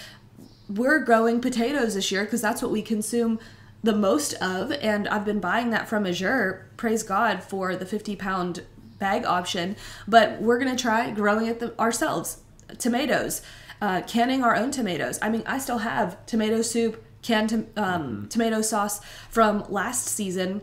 We're 0.67 0.99
growing 0.99 1.41
potatoes 1.41 1.93
this 1.93 2.11
year 2.11 2.23
because 2.23 2.41
that's 2.41 2.61
what 2.61 2.71
we 2.71 2.81
consume 2.81 3.39
the 3.83 3.93
most 3.95 4.33
of. 4.35 4.71
And 4.71 5.07
I've 5.07 5.25
been 5.25 5.39
buying 5.39 5.69
that 5.69 5.87
from 5.87 6.07
Azure. 6.07 6.67
Praise 6.75 7.03
God 7.03 7.43
for 7.43 7.75
the 7.75 7.85
50 7.85 8.15
pound 8.15 8.63
bag 8.97 9.25
option. 9.25 9.75
But 10.07 10.41
we're 10.41 10.57
going 10.59 10.75
to 10.75 10.81
try 10.81 11.11
growing 11.11 11.45
it 11.45 11.59
the, 11.59 11.79
ourselves. 11.79 12.37
Tomatoes, 12.79 13.43
uh, 13.81 14.01
canning 14.01 14.43
our 14.43 14.55
own 14.55 14.71
tomatoes. 14.71 15.19
I 15.21 15.29
mean, 15.29 15.43
I 15.45 15.57
still 15.57 15.79
have 15.79 16.25
tomato 16.25 16.61
soup, 16.61 17.03
canned 17.21 17.49
tom- 17.49 17.67
um, 17.75 18.27
tomato 18.29 18.61
sauce 18.61 19.01
from 19.29 19.65
last 19.69 20.07
season 20.07 20.61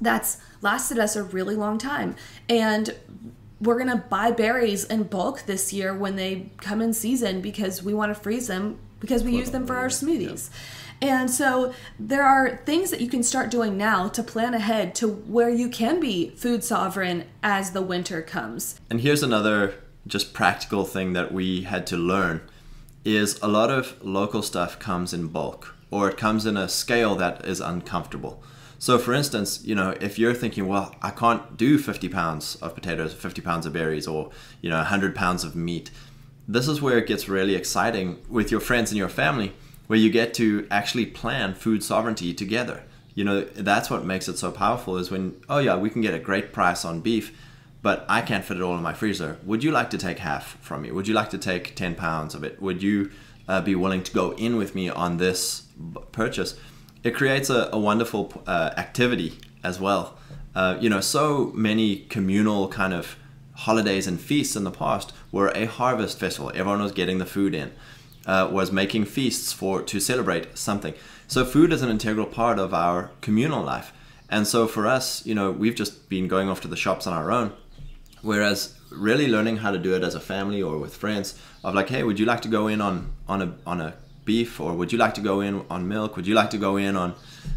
that's 0.00 0.38
lasted 0.60 0.98
us 0.98 1.16
a 1.16 1.22
really 1.22 1.54
long 1.54 1.78
time. 1.78 2.16
And 2.48 2.94
we're 3.60 3.78
going 3.78 3.90
to 3.90 4.04
buy 4.08 4.30
berries 4.30 4.84
in 4.84 5.04
bulk 5.04 5.44
this 5.46 5.72
year 5.72 5.94
when 5.94 6.16
they 6.16 6.50
come 6.58 6.82
in 6.82 6.92
season 6.92 7.40
because 7.40 7.82
we 7.82 7.94
want 7.94 8.14
to 8.14 8.20
freeze 8.20 8.48
them 8.48 8.78
because 9.00 9.22
we 9.22 9.32
use 9.32 9.50
them 9.50 9.66
for 9.66 9.76
our 9.76 9.88
smoothies. 9.88 10.50
And 11.02 11.30
so 11.30 11.74
there 11.98 12.22
are 12.22 12.56
things 12.64 12.90
that 12.90 13.00
you 13.00 13.08
can 13.08 13.22
start 13.22 13.50
doing 13.50 13.76
now 13.76 14.08
to 14.08 14.22
plan 14.22 14.54
ahead 14.54 14.94
to 14.96 15.08
where 15.08 15.50
you 15.50 15.68
can 15.68 16.00
be 16.00 16.30
food 16.30 16.64
sovereign 16.64 17.24
as 17.42 17.72
the 17.72 17.82
winter 17.82 18.22
comes. 18.22 18.80
And 18.88 19.00
here's 19.00 19.22
another 19.22 19.74
just 20.06 20.32
practical 20.32 20.84
thing 20.84 21.12
that 21.14 21.32
we 21.32 21.62
had 21.62 21.86
to 21.88 21.96
learn 21.96 22.40
is 23.04 23.38
a 23.42 23.48
lot 23.48 23.70
of 23.70 24.02
local 24.04 24.42
stuff 24.42 24.78
comes 24.78 25.12
in 25.12 25.28
bulk 25.28 25.74
or 25.90 26.08
it 26.08 26.16
comes 26.16 26.46
in 26.46 26.56
a 26.56 26.68
scale 26.68 27.14
that 27.14 27.44
is 27.44 27.60
uncomfortable. 27.60 28.42
So 28.78 28.98
for 28.98 29.14
instance, 29.14 29.64
you 29.64 29.74
know, 29.74 29.94
if 30.00 30.18
you're 30.18 30.34
thinking, 30.34 30.66
well, 30.66 30.94
I 31.00 31.10
can't 31.10 31.56
do 31.56 31.78
50 31.78 32.08
pounds 32.08 32.56
of 32.56 32.74
potatoes, 32.74 33.14
50 33.14 33.40
pounds 33.40 33.66
of 33.66 33.72
berries 33.72 34.06
or, 34.06 34.30
you 34.60 34.68
know, 34.68 34.76
100 34.76 35.14
pounds 35.14 35.44
of 35.44 35.56
meat. 35.56 35.90
This 36.48 36.68
is 36.68 36.82
where 36.82 36.98
it 36.98 37.06
gets 37.06 37.28
really 37.28 37.54
exciting 37.54 38.18
with 38.28 38.50
your 38.50 38.60
friends 38.60 38.90
and 38.90 38.98
your 38.98 39.08
family 39.08 39.54
where 39.86 39.98
you 39.98 40.10
get 40.10 40.34
to 40.34 40.66
actually 40.70 41.06
plan 41.06 41.54
food 41.54 41.82
sovereignty 41.82 42.34
together. 42.34 42.82
You 43.14 43.24
know, 43.24 43.40
that's 43.42 43.88
what 43.88 44.04
makes 44.04 44.28
it 44.28 44.36
so 44.36 44.50
powerful 44.50 44.98
is 44.98 45.10
when, 45.10 45.40
oh 45.48 45.58
yeah, 45.58 45.76
we 45.76 45.90
can 45.90 46.02
get 46.02 46.12
a 46.12 46.18
great 46.18 46.52
price 46.52 46.84
on 46.84 47.00
beef, 47.00 47.36
but 47.86 48.04
I 48.08 48.20
can't 48.20 48.44
fit 48.44 48.56
it 48.56 48.64
all 48.64 48.76
in 48.76 48.82
my 48.82 48.94
freezer. 48.94 49.38
Would 49.44 49.62
you 49.62 49.70
like 49.70 49.90
to 49.90 49.96
take 49.96 50.18
half 50.18 50.58
from 50.60 50.82
me? 50.82 50.90
Would 50.90 51.06
you 51.06 51.14
like 51.14 51.30
to 51.30 51.38
take 51.38 51.76
10 51.76 51.94
pounds 51.94 52.34
of 52.34 52.42
it? 52.42 52.60
Would 52.60 52.82
you 52.82 53.12
uh, 53.46 53.60
be 53.60 53.76
willing 53.76 54.02
to 54.02 54.12
go 54.12 54.32
in 54.32 54.56
with 54.56 54.74
me 54.74 54.88
on 54.88 55.18
this 55.18 55.68
purchase? 56.10 56.58
It 57.04 57.14
creates 57.14 57.48
a, 57.48 57.70
a 57.72 57.78
wonderful 57.78 58.42
uh, 58.44 58.72
activity 58.76 59.38
as 59.62 59.78
well. 59.78 60.18
Uh, 60.52 60.76
you 60.80 60.90
know, 60.90 61.00
so 61.00 61.52
many 61.54 61.98
communal 62.08 62.66
kind 62.66 62.92
of 62.92 63.14
holidays 63.52 64.08
and 64.08 64.20
feasts 64.20 64.56
in 64.56 64.64
the 64.64 64.72
past 64.72 65.12
were 65.30 65.52
a 65.54 65.66
harvest 65.66 66.18
festival. 66.18 66.50
Everyone 66.56 66.82
was 66.82 66.90
getting 66.90 67.18
the 67.18 67.24
food 67.24 67.54
in, 67.54 67.70
uh, 68.26 68.48
was 68.50 68.72
making 68.72 69.04
feasts 69.04 69.52
for 69.52 69.80
to 69.82 70.00
celebrate 70.00 70.58
something. 70.58 70.94
So 71.28 71.44
food 71.44 71.72
is 71.72 71.82
an 71.82 71.90
integral 71.90 72.26
part 72.26 72.58
of 72.58 72.74
our 72.74 73.12
communal 73.20 73.62
life. 73.62 73.92
And 74.28 74.44
so 74.44 74.66
for 74.66 74.88
us, 74.88 75.24
you 75.24 75.36
know, 75.36 75.52
we've 75.52 75.76
just 75.76 76.08
been 76.08 76.26
going 76.26 76.48
off 76.48 76.60
to 76.62 76.68
the 76.68 76.76
shops 76.76 77.06
on 77.06 77.12
our 77.12 77.30
own. 77.30 77.52
Whereas 78.26 78.74
really 78.90 79.28
learning 79.28 79.58
how 79.58 79.70
to 79.70 79.78
do 79.78 79.94
it 79.94 80.02
as 80.02 80.14
a 80.14 80.20
family 80.20 80.60
or 80.62 80.78
with 80.78 80.94
friends 80.96 81.40
of 81.64 81.74
like, 81.74 81.88
hey, 81.88 82.02
would 82.02 82.18
you 82.18 82.26
like 82.26 82.42
to 82.42 82.48
go 82.48 82.66
in 82.68 82.80
on 82.80 83.12
on 83.28 83.42
a 83.42 83.54
on 83.66 83.80
a 83.80 83.94
beef 84.24 84.60
or 84.60 84.74
would 84.74 84.90
you 84.92 84.98
like 84.98 85.14
to 85.14 85.20
go 85.20 85.40
in 85.40 85.64
on 85.70 85.86
milk? 85.86 86.16
Would 86.16 86.26
you 86.26 86.34
like 86.34 86.50
to 86.50 86.58
go 86.58 86.76
in 86.76 86.96
on 86.96 87.14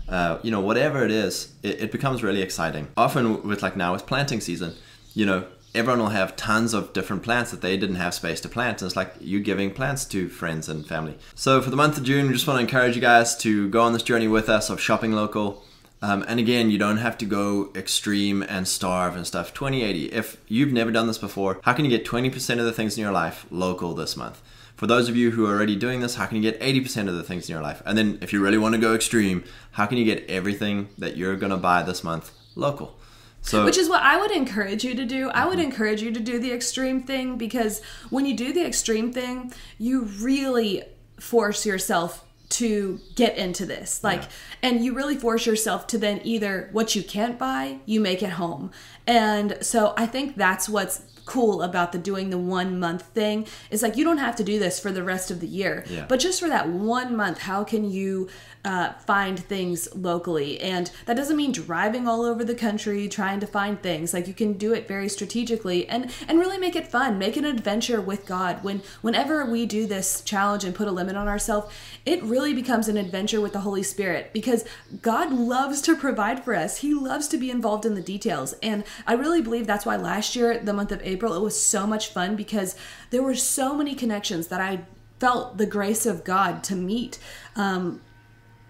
uh, 0.07 0.37
you 0.43 0.51
know 0.51 0.61
whatever 0.61 1.03
it 1.03 1.11
is? 1.11 1.53
It, 1.63 1.81
it 1.83 1.91
becomes 1.91 2.23
really 2.23 2.41
exciting. 2.41 2.87
Often 2.95 3.47
with 3.47 3.61
like 3.63 3.75
now 3.75 3.93
with 3.93 4.05
planting 4.05 4.41
season, 4.41 4.75
you 5.13 5.25
know. 5.25 5.43
Everyone 5.75 5.99
will 5.99 6.17
have 6.21 6.35
tons 6.35 6.73
of 6.73 6.93
different 6.93 7.21
plants 7.21 7.51
that 7.51 7.61
they 7.61 7.77
didn't 7.77 7.97
have 7.97 8.15
space 8.15 8.41
to 8.41 8.49
plant. 8.49 8.81
And 8.81 8.87
it's 8.87 8.95
like 8.95 9.13
you 9.21 9.39
giving 9.39 9.69
plants 9.69 10.03
to 10.05 10.27
friends 10.27 10.67
and 10.67 10.83
family. 10.83 11.15
So 11.35 11.61
for 11.61 11.69
the 11.69 11.75
month 11.75 11.95
of 11.99 12.03
June, 12.03 12.25
we 12.25 12.33
just 12.33 12.47
want 12.47 12.57
to 12.57 12.61
encourage 12.61 12.95
you 12.95 13.01
guys 13.03 13.37
to 13.45 13.69
go 13.69 13.81
on 13.83 13.93
this 13.93 14.01
journey 14.01 14.27
with 14.27 14.49
us 14.49 14.71
of 14.71 14.81
shopping 14.81 15.11
local, 15.11 15.63
um, 16.01 16.23
and 16.27 16.39
again, 16.39 16.69
you 16.69 16.77
don't 16.77 16.97
have 16.97 17.17
to 17.17 17.25
go 17.25 17.71
extreme 17.75 18.41
and 18.43 18.67
starve 18.67 19.15
and 19.15 19.27
stuff. 19.27 19.53
2080. 19.53 20.13
If 20.13 20.37
you've 20.47 20.71
never 20.71 20.91
done 20.91 21.07
this 21.07 21.17
before, 21.17 21.59
how 21.63 21.73
can 21.73 21.83
you 21.83 21.91
get 21.91 22.05
20% 22.05 22.59
of 22.59 22.65
the 22.65 22.71
things 22.71 22.97
in 22.97 23.01
your 23.01 23.11
life 23.11 23.45
local 23.51 23.93
this 23.93 24.15
month? 24.15 24.41
For 24.77 24.87
those 24.87 25.09
of 25.09 25.17
you 25.17 25.31
who 25.31 25.45
are 25.45 25.53
already 25.53 25.75
doing 25.75 25.99
this, 25.99 26.15
how 26.15 26.25
can 26.25 26.41
you 26.41 26.51
get 26.51 26.61
80% 26.61 27.09
of 27.09 27.15
the 27.15 27.23
things 27.23 27.49
in 27.49 27.53
your 27.53 27.61
life? 27.61 27.81
And 27.85 27.97
then 27.97 28.17
if 28.21 28.31
you 28.31 28.41
really 28.41 28.57
want 28.57 28.75
to 28.75 28.81
go 28.81 28.95
extreme, 28.95 29.43
how 29.71 29.85
can 29.85 29.97
you 29.97 30.05
get 30.05 30.29
everything 30.29 30.87
that 30.97 31.17
you're 31.17 31.35
going 31.35 31.51
to 31.51 31.57
buy 31.57 31.83
this 31.83 32.01
month 32.01 32.31
local? 32.55 32.97
So 33.41 33.65
Which 33.65 33.77
is 33.77 33.89
what 33.89 34.01
I 34.01 34.17
would 34.17 34.31
encourage 34.31 34.85
you 34.85 34.95
to 34.95 35.05
do. 35.05 35.29
I 35.31 35.45
would 35.45 35.59
encourage 35.59 36.01
you 36.01 36.11
to 36.11 36.19
do 36.19 36.39
the 36.39 36.53
extreme 36.53 37.03
thing 37.03 37.37
because 37.37 37.81
when 38.09 38.25
you 38.25 38.35
do 38.37 38.53
the 38.53 38.65
extreme 38.65 39.11
thing, 39.11 39.51
you 39.77 40.03
really 40.03 40.83
force 41.19 41.65
yourself 41.65 42.25
to 42.49 42.99
get 43.15 43.37
into 43.37 43.65
this. 43.65 44.03
Like, 44.03 44.23
and 44.61 44.83
you 44.83 44.93
really 44.93 45.15
force 45.15 45.45
yourself 45.45 45.87
to 45.87 45.97
then 45.97 46.19
either 46.23 46.69
what 46.71 46.95
you 46.95 47.03
can't 47.03 47.37
buy, 47.37 47.77
you 47.85 47.99
make 47.99 48.23
it 48.23 48.31
home. 48.31 48.71
And 49.05 49.57
so 49.61 49.93
I 49.97 50.05
think 50.05 50.35
that's 50.35 50.67
what's 50.67 51.03
cool 51.35 51.61
about 51.69 51.91
the 51.93 51.97
doing 52.11 52.29
the 52.31 52.37
one 52.59 52.71
month 52.79 53.03
thing. 53.19 53.45
Is 53.71 53.81
like 53.83 53.95
you 53.97 54.03
don't 54.03 54.17
have 54.27 54.35
to 54.37 54.43
do 54.43 54.57
this 54.59 54.79
for 54.79 54.91
the 54.91 55.03
rest 55.03 55.31
of 55.31 55.39
the 55.39 55.47
year 55.61 55.75
Yeah. 55.87 56.05
but 56.09 56.19
just 56.19 56.37
for 56.41 56.49
that 56.55 56.65
one 56.69 57.15
month 57.23 57.37
how 57.49 57.63
can 57.71 57.83
you 57.97 58.27
uh, 58.65 58.91
find 59.11 59.39
things 59.39 59.87
locally? 59.95 60.59
And 60.59 60.91
that 61.05 61.15
doesn't 61.15 61.37
mean 61.37 61.53
driving 61.53 62.07
all 62.09 62.23
over 62.25 62.43
the 62.43 62.55
country 62.67 63.07
trying 63.07 63.39
to 63.39 63.47
find 63.47 63.81
things. 63.81 64.13
Like 64.13 64.27
you 64.27 64.33
can 64.33 64.51
do 64.65 64.73
it 64.73 64.83
very 64.87 65.07
strategically 65.17 65.79
and 65.87 66.11
and 66.27 66.39
really 66.39 66.57
make 66.65 66.75
it 66.75 66.87
fun. 66.97 67.17
Make 67.25 67.37
an 67.37 67.45
adventure 67.45 68.01
with 68.01 68.21
god. 68.25 68.63
When 68.65 68.81
whenever 69.01 69.35
we 69.45 69.65
do 69.77 69.81
this 69.95 70.21
challenge 70.31 70.63
and 70.65 70.73
put 70.79 70.87
a 70.87 70.91
limit 70.99 71.15
on 71.15 71.27
ourselves 71.27 71.67
it 72.05 72.21
really 72.23 72.53
becomes 72.61 72.87
an 72.87 72.97
adventure 73.05 73.41
with 73.45 73.53
the 73.53 73.63
holy 73.67 73.83
spirit 73.93 74.23
because 74.39 74.61
god 75.01 75.27
loves 75.31 75.77
to 75.87 75.95
provide 76.05 76.39
for 76.43 76.53
us. 76.63 76.71
He 76.85 76.91
loves 76.93 77.27
to 77.29 77.37
be 77.37 77.49
involved 77.57 77.85
in 77.89 77.93
the 77.99 78.07
details. 78.13 78.49
And 78.69 78.79
i 79.11 79.13
really 79.23 79.41
believe 79.47 79.65
that's 79.67 79.85
why 79.89 79.95
last 80.11 80.29
year 80.37 80.49
the 80.69 80.73
month 80.79 80.91
of 80.91 81.01
april 81.03 81.18
it 81.27 81.41
was 81.41 81.61
so 81.61 81.85
much 81.85 82.09
fun 82.09 82.35
because 82.35 82.75
there 83.09 83.23
were 83.23 83.35
so 83.35 83.75
many 83.75 83.95
connections 83.95 84.47
that 84.47 84.61
i 84.61 84.79
felt 85.19 85.57
the 85.57 85.65
grace 85.65 86.05
of 86.05 86.23
god 86.23 86.63
to 86.63 86.75
meet. 86.75 87.19
Um, 87.55 88.01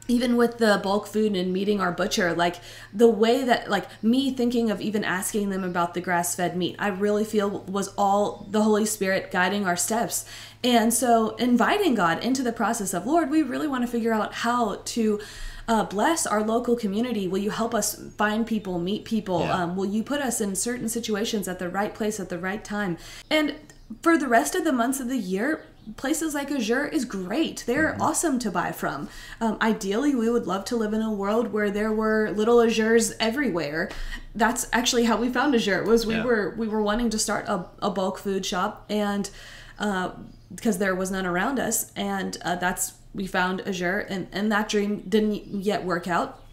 even 0.10 0.36
with 0.36 0.58
the 0.58 0.80
bulk 0.82 1.06
food 1.06 1.36
and 1.36 1.54
meeting 1.54 1.80
our 1.80 1.92
butcher 1.92 2.34
like 2.34 2.56
the 2.92 3.08
way 3.08 3.44
that 3.46 3.70
like 3.70 3.86
me 4.04 4.34
thinking 4.34 4.72
of 4.72 4.82
even 4.82 5.04
asking 5.04 5.50
them 5.50 5.64
about 5.64 5.94
the 5.94 6.02
grass-fed 6.02 6.58
meat 6.58 6.76
i 6.80 6.88
really 6.88 7.24
feel 7.24 7.60
was 7.68 7.90
all 7.90 8.48
the 8.50 8.64
holy 8.64 8.86
spirit 8.86 9.32
guiding 9.32 9.66
our 9.66 9.78
steps. 9.78 10.26
And 10.64 10.94
so 10.94 11.36
inviting 11.36 11.96
god 11.96 12.24
into 12.24 12.44
the 12.44 12.52
process 12.52 12.94
of 12.94 13.06
lord 13.06 13.30
we 13.30 13.44
really 13.44 13.68
want 13.68 13.86
to 13.86 13.92
figure 13.92 14.12
out 14.12 14.34
how 14.34 14.82
to 14.84 15.20
uh, 15.70 15.84
bless 15.86 16.26
our 16.28 16.44
local 16.44 16.76
community. 16.76 17.28
Will 17.28 17.40
you 17.48 17.52
help 17.52 17.74
us 17.74 17.88
find 18.18 18.46
people 18.46 18.80
meet 18.80 19.06
people? 19.06 19.40
Yeah. 19.42 19.54
um, 19.64 19.76
will 19.78 19.86
you 19.86 20.04
put 20.04 20.20
us 20.20 20.42
in 20.42 20.56
certain 20.56 20.90
situations 20.90 21.48
at 21.48 21.60
the 21.60 21.70
right 21.70 21.94
place 21.94 22.20
at 22.20 22.28
the 22.30 22.40
right 22.40 22.64
time? 22.64 22.98
And 23.30 23.56
for 24.02 24.18
the 24.18 24.28
rest 24.28 24.56
of 24.56 24.64
the 24.64 24.74
months 24.74 25.00
of 25.00 25.08
the 25.08 25.18
year 25.18 25.64
places 25.98 26.36
like 26.36 26.52
azure 26.52 26.86
is 26.88 27.04
great. 27.06 27.64
They're 27.66 27.98
awesome 28.00 28.38
to 28.40 28.52
buy 28.52 28.72
from. 28.72 29.10
Um, 29.42 29.58
ideally 29.62 30.14
we 30.14 30.30
would 30.30 30.46
love 30.46 30.64
to 30.66 30.76
live 30.76 30.94
in 30.94 31.02
a 31.02 31.12
world 31.12 31.52
where 31.52 31.72
there 31.72 31.92
were 31.92 32.30
little 32.32 32.58
azures 32.58 33.14
everywhere. 33.20 33.90
That's 34.36 34.68
actually 34.72 35.06
how 35.06 35.18
we 35.18 35.30
found 35.30 35.56
azure 35.56 35.84
was 35.84 36.06
we 36.06 36.14
Yeah. 36.16 36.26
were 36.26 36.54
we 36.58 36.68
were 36.68 36.84
wanting 36.84 37.10
to 37.12 37.18
start 37.18 37.48
a, 37.48 37.66
a 37.82 37.90
bulk 37.90 38.20
food 38.20 38.46
shop 38.46 38.86
and 38.90 39.30
uh, 39.80 40.12
because 40.54 40.78
there 40.78 40.94
was 40.94 41.10
none 41.10 41.26
around 41.26 41.58
us. 41.60 41.92
And 41.96 42.38
uh, 42.44 42.56
that's 42.58 42.94
we 43.14 43.26
found 43.26 43.62
azure 43.62 44.00
and, 44.00 44.28
and 44.32 44.52
that 44.52 44.70
dream 44.70 45.04
didn't 45.08 45.46
yet 45.64 45.84
work 45.84 46.08
out 46.08 46.44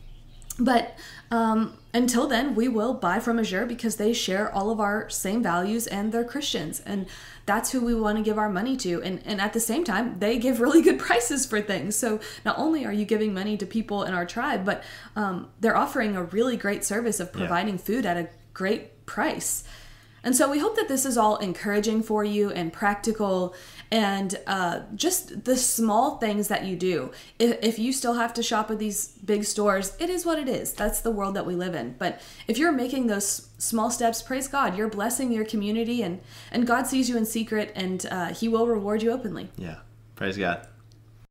but 0.59 0.97
um, 1.31 1.77
until 1.93 2.27
then, 2.27 2.55
we 2.55 2.69
will 2.69 2.95
buy 2.95 3.21
from 3.21 3.39
Azure 3.39 3.67
because 3.67 3.97
they 3.97 4.13
share 4.13 4.53
all 4.53 4.71
of 4.71 4.81
our 4.81 5.11
same 5.11 5.43
values 5.43 5.87
and 5.87 6.13
they're 6.13 6.25
Christians. 6.25 6.81
And 6.81 7.07
that's 7.45 7.73
who 7.73 7.85
we 7.85 7.95
want 7.95 8.19
to 8.19 8.25
give 8.25 8.39
our 8.39 8.49
money 8.49 8.77
to. 8.79 9.03
And, 9.03 9.21
and 9.25 9.41
at 9.41 9.53
the 9.53 9.61
same 9.61 9.85
time, 9.85 10.19
they 10.19 10.39
give 10.39 10.61
really 10.61 10.83
good 10.83 10.99
prices 11.07 11.45
for 11.45 11.61
things. 11.61 11.97
So 11.97 12.21
not 12.45 12.59
only 12.59 12.87
are 12.87 12.93
you 12.93 13.05
giving 13.05 13.35
money 13.35 13.57
to 13.57 13.67
people 13.67 14.05
in 14.05 14.15
our 14.15 14.25
tribe, 14.25 14.65
but 14.65 14.83
um, 15.15 15.51
they're 15.61 15.77
offering 15.77 16.17
a 16.17 16.23
really 16.23 16.57
great 16.57 16.85
service 16.85 17.21
of 17.21 17.33
providing 17.33 17.77
food 17.79 18.07
at 18.07 18.17
a 18.17 18.29
great 18.55 19.05
price. 19.05 19.65
And 20.23 20.35
so 20.35 20.51
we 20.51 20.59
hope 20.59 20.75
that 20.77 20.89
this 20.89 21.07
is 21.07 21.17
all 21.17 21.37
encouraging 21.37 22.03
for 22.03 22.25
you 22.25 22.51
and 22.51 22.73
practical 22.73 23.55
and 23.91 24.39
uh, 24.47 24.81
just 24.95 25.45
the 25.45 25.57
small 25.57 26.19
things 26.19 26.49
that 26.49 26.65
you 26.65 26.77
do. 26.77 27.13
If, 27.39 27.59
if 27.63 27.79
you 27.79 27.93
still 27.93 28.15
have 28.15 28.35
to 28.35 28.43
shop 28.43 28.71
at 28.71 28.79
these 28.79 29.09
big 29.25 29.45
stores, 29.45 29.97
it 29.99 30.11
is 30.11 30.27
what 30.27 30.39
it 30.39 30.49
is. 30.49 30.73
That's 30.73 31.01
the 31.01 31.11
world 31.11 31.35
that 31.37 31.47
we 31.47 31.55
live 31.55 31.75
in. 31.75 31.95
But 31.99 32.21
if 32.49 32.59
you're 32.59 32.73
making 32.73 33.07
those 33.07 33.49
small 33.59 33.91
steps, 33.91 34.23
praise 34.23 34.49
God. 34.49 34.77
You're 34.77 34.89
blessing 34.89 35.33
your 35.33 35.45
community 35.45 36.03
and, 36.03 36.21
and 36.51 36.67
God 36.67 36.87
sees 36.87 37.09
you 37.09 37.17
in 37.17 37.27
secret 37.27 37.73
and 37.75 38.05
uh, 38.11 38.27
He 38.29 38.49
will 38.49 38.67
reward 38.67 39.03
you 39.03 39.11
openly. 39.11 39.49
Yeah. 39.57 39.77
Praise 40.15 40.37
God. 40.37 40.67